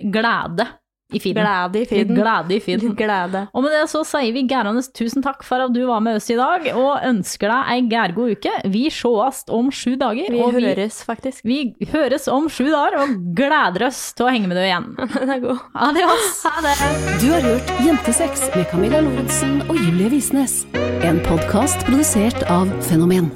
[0.09, 0.65] glede
[1.11, 1.43] i feeden.
[1.43, 2.15] Glede i feeden.
[2.17, 2.95] Glede i feeden.
[3.01, 3.43] Glede.
[3.53, 6.29] Og med det så sier vi gærende tusen takk for at du var med oss
[6.33, 8.55] i dag, og ønsker deg ei gærgod uke.
[8.71, 10.31] Vi sjåast om sju dager.
[10.31, 11.43] Vi og høres, faktisk.
[11.47, 14.89] Vi, vi høres om sju dager, og gleder oss til å henge med deg igjen.
[15.17, 15.67] det er god.
[15.89, 16.33] Adios!
[16.47, 16.75] Ha det!
[17.21, 20.63] Du har hørt Jentesex med Camilla Lorentzen og Julie Visnes.
[21.05, 23.31] En podkast produsert av Fenomen.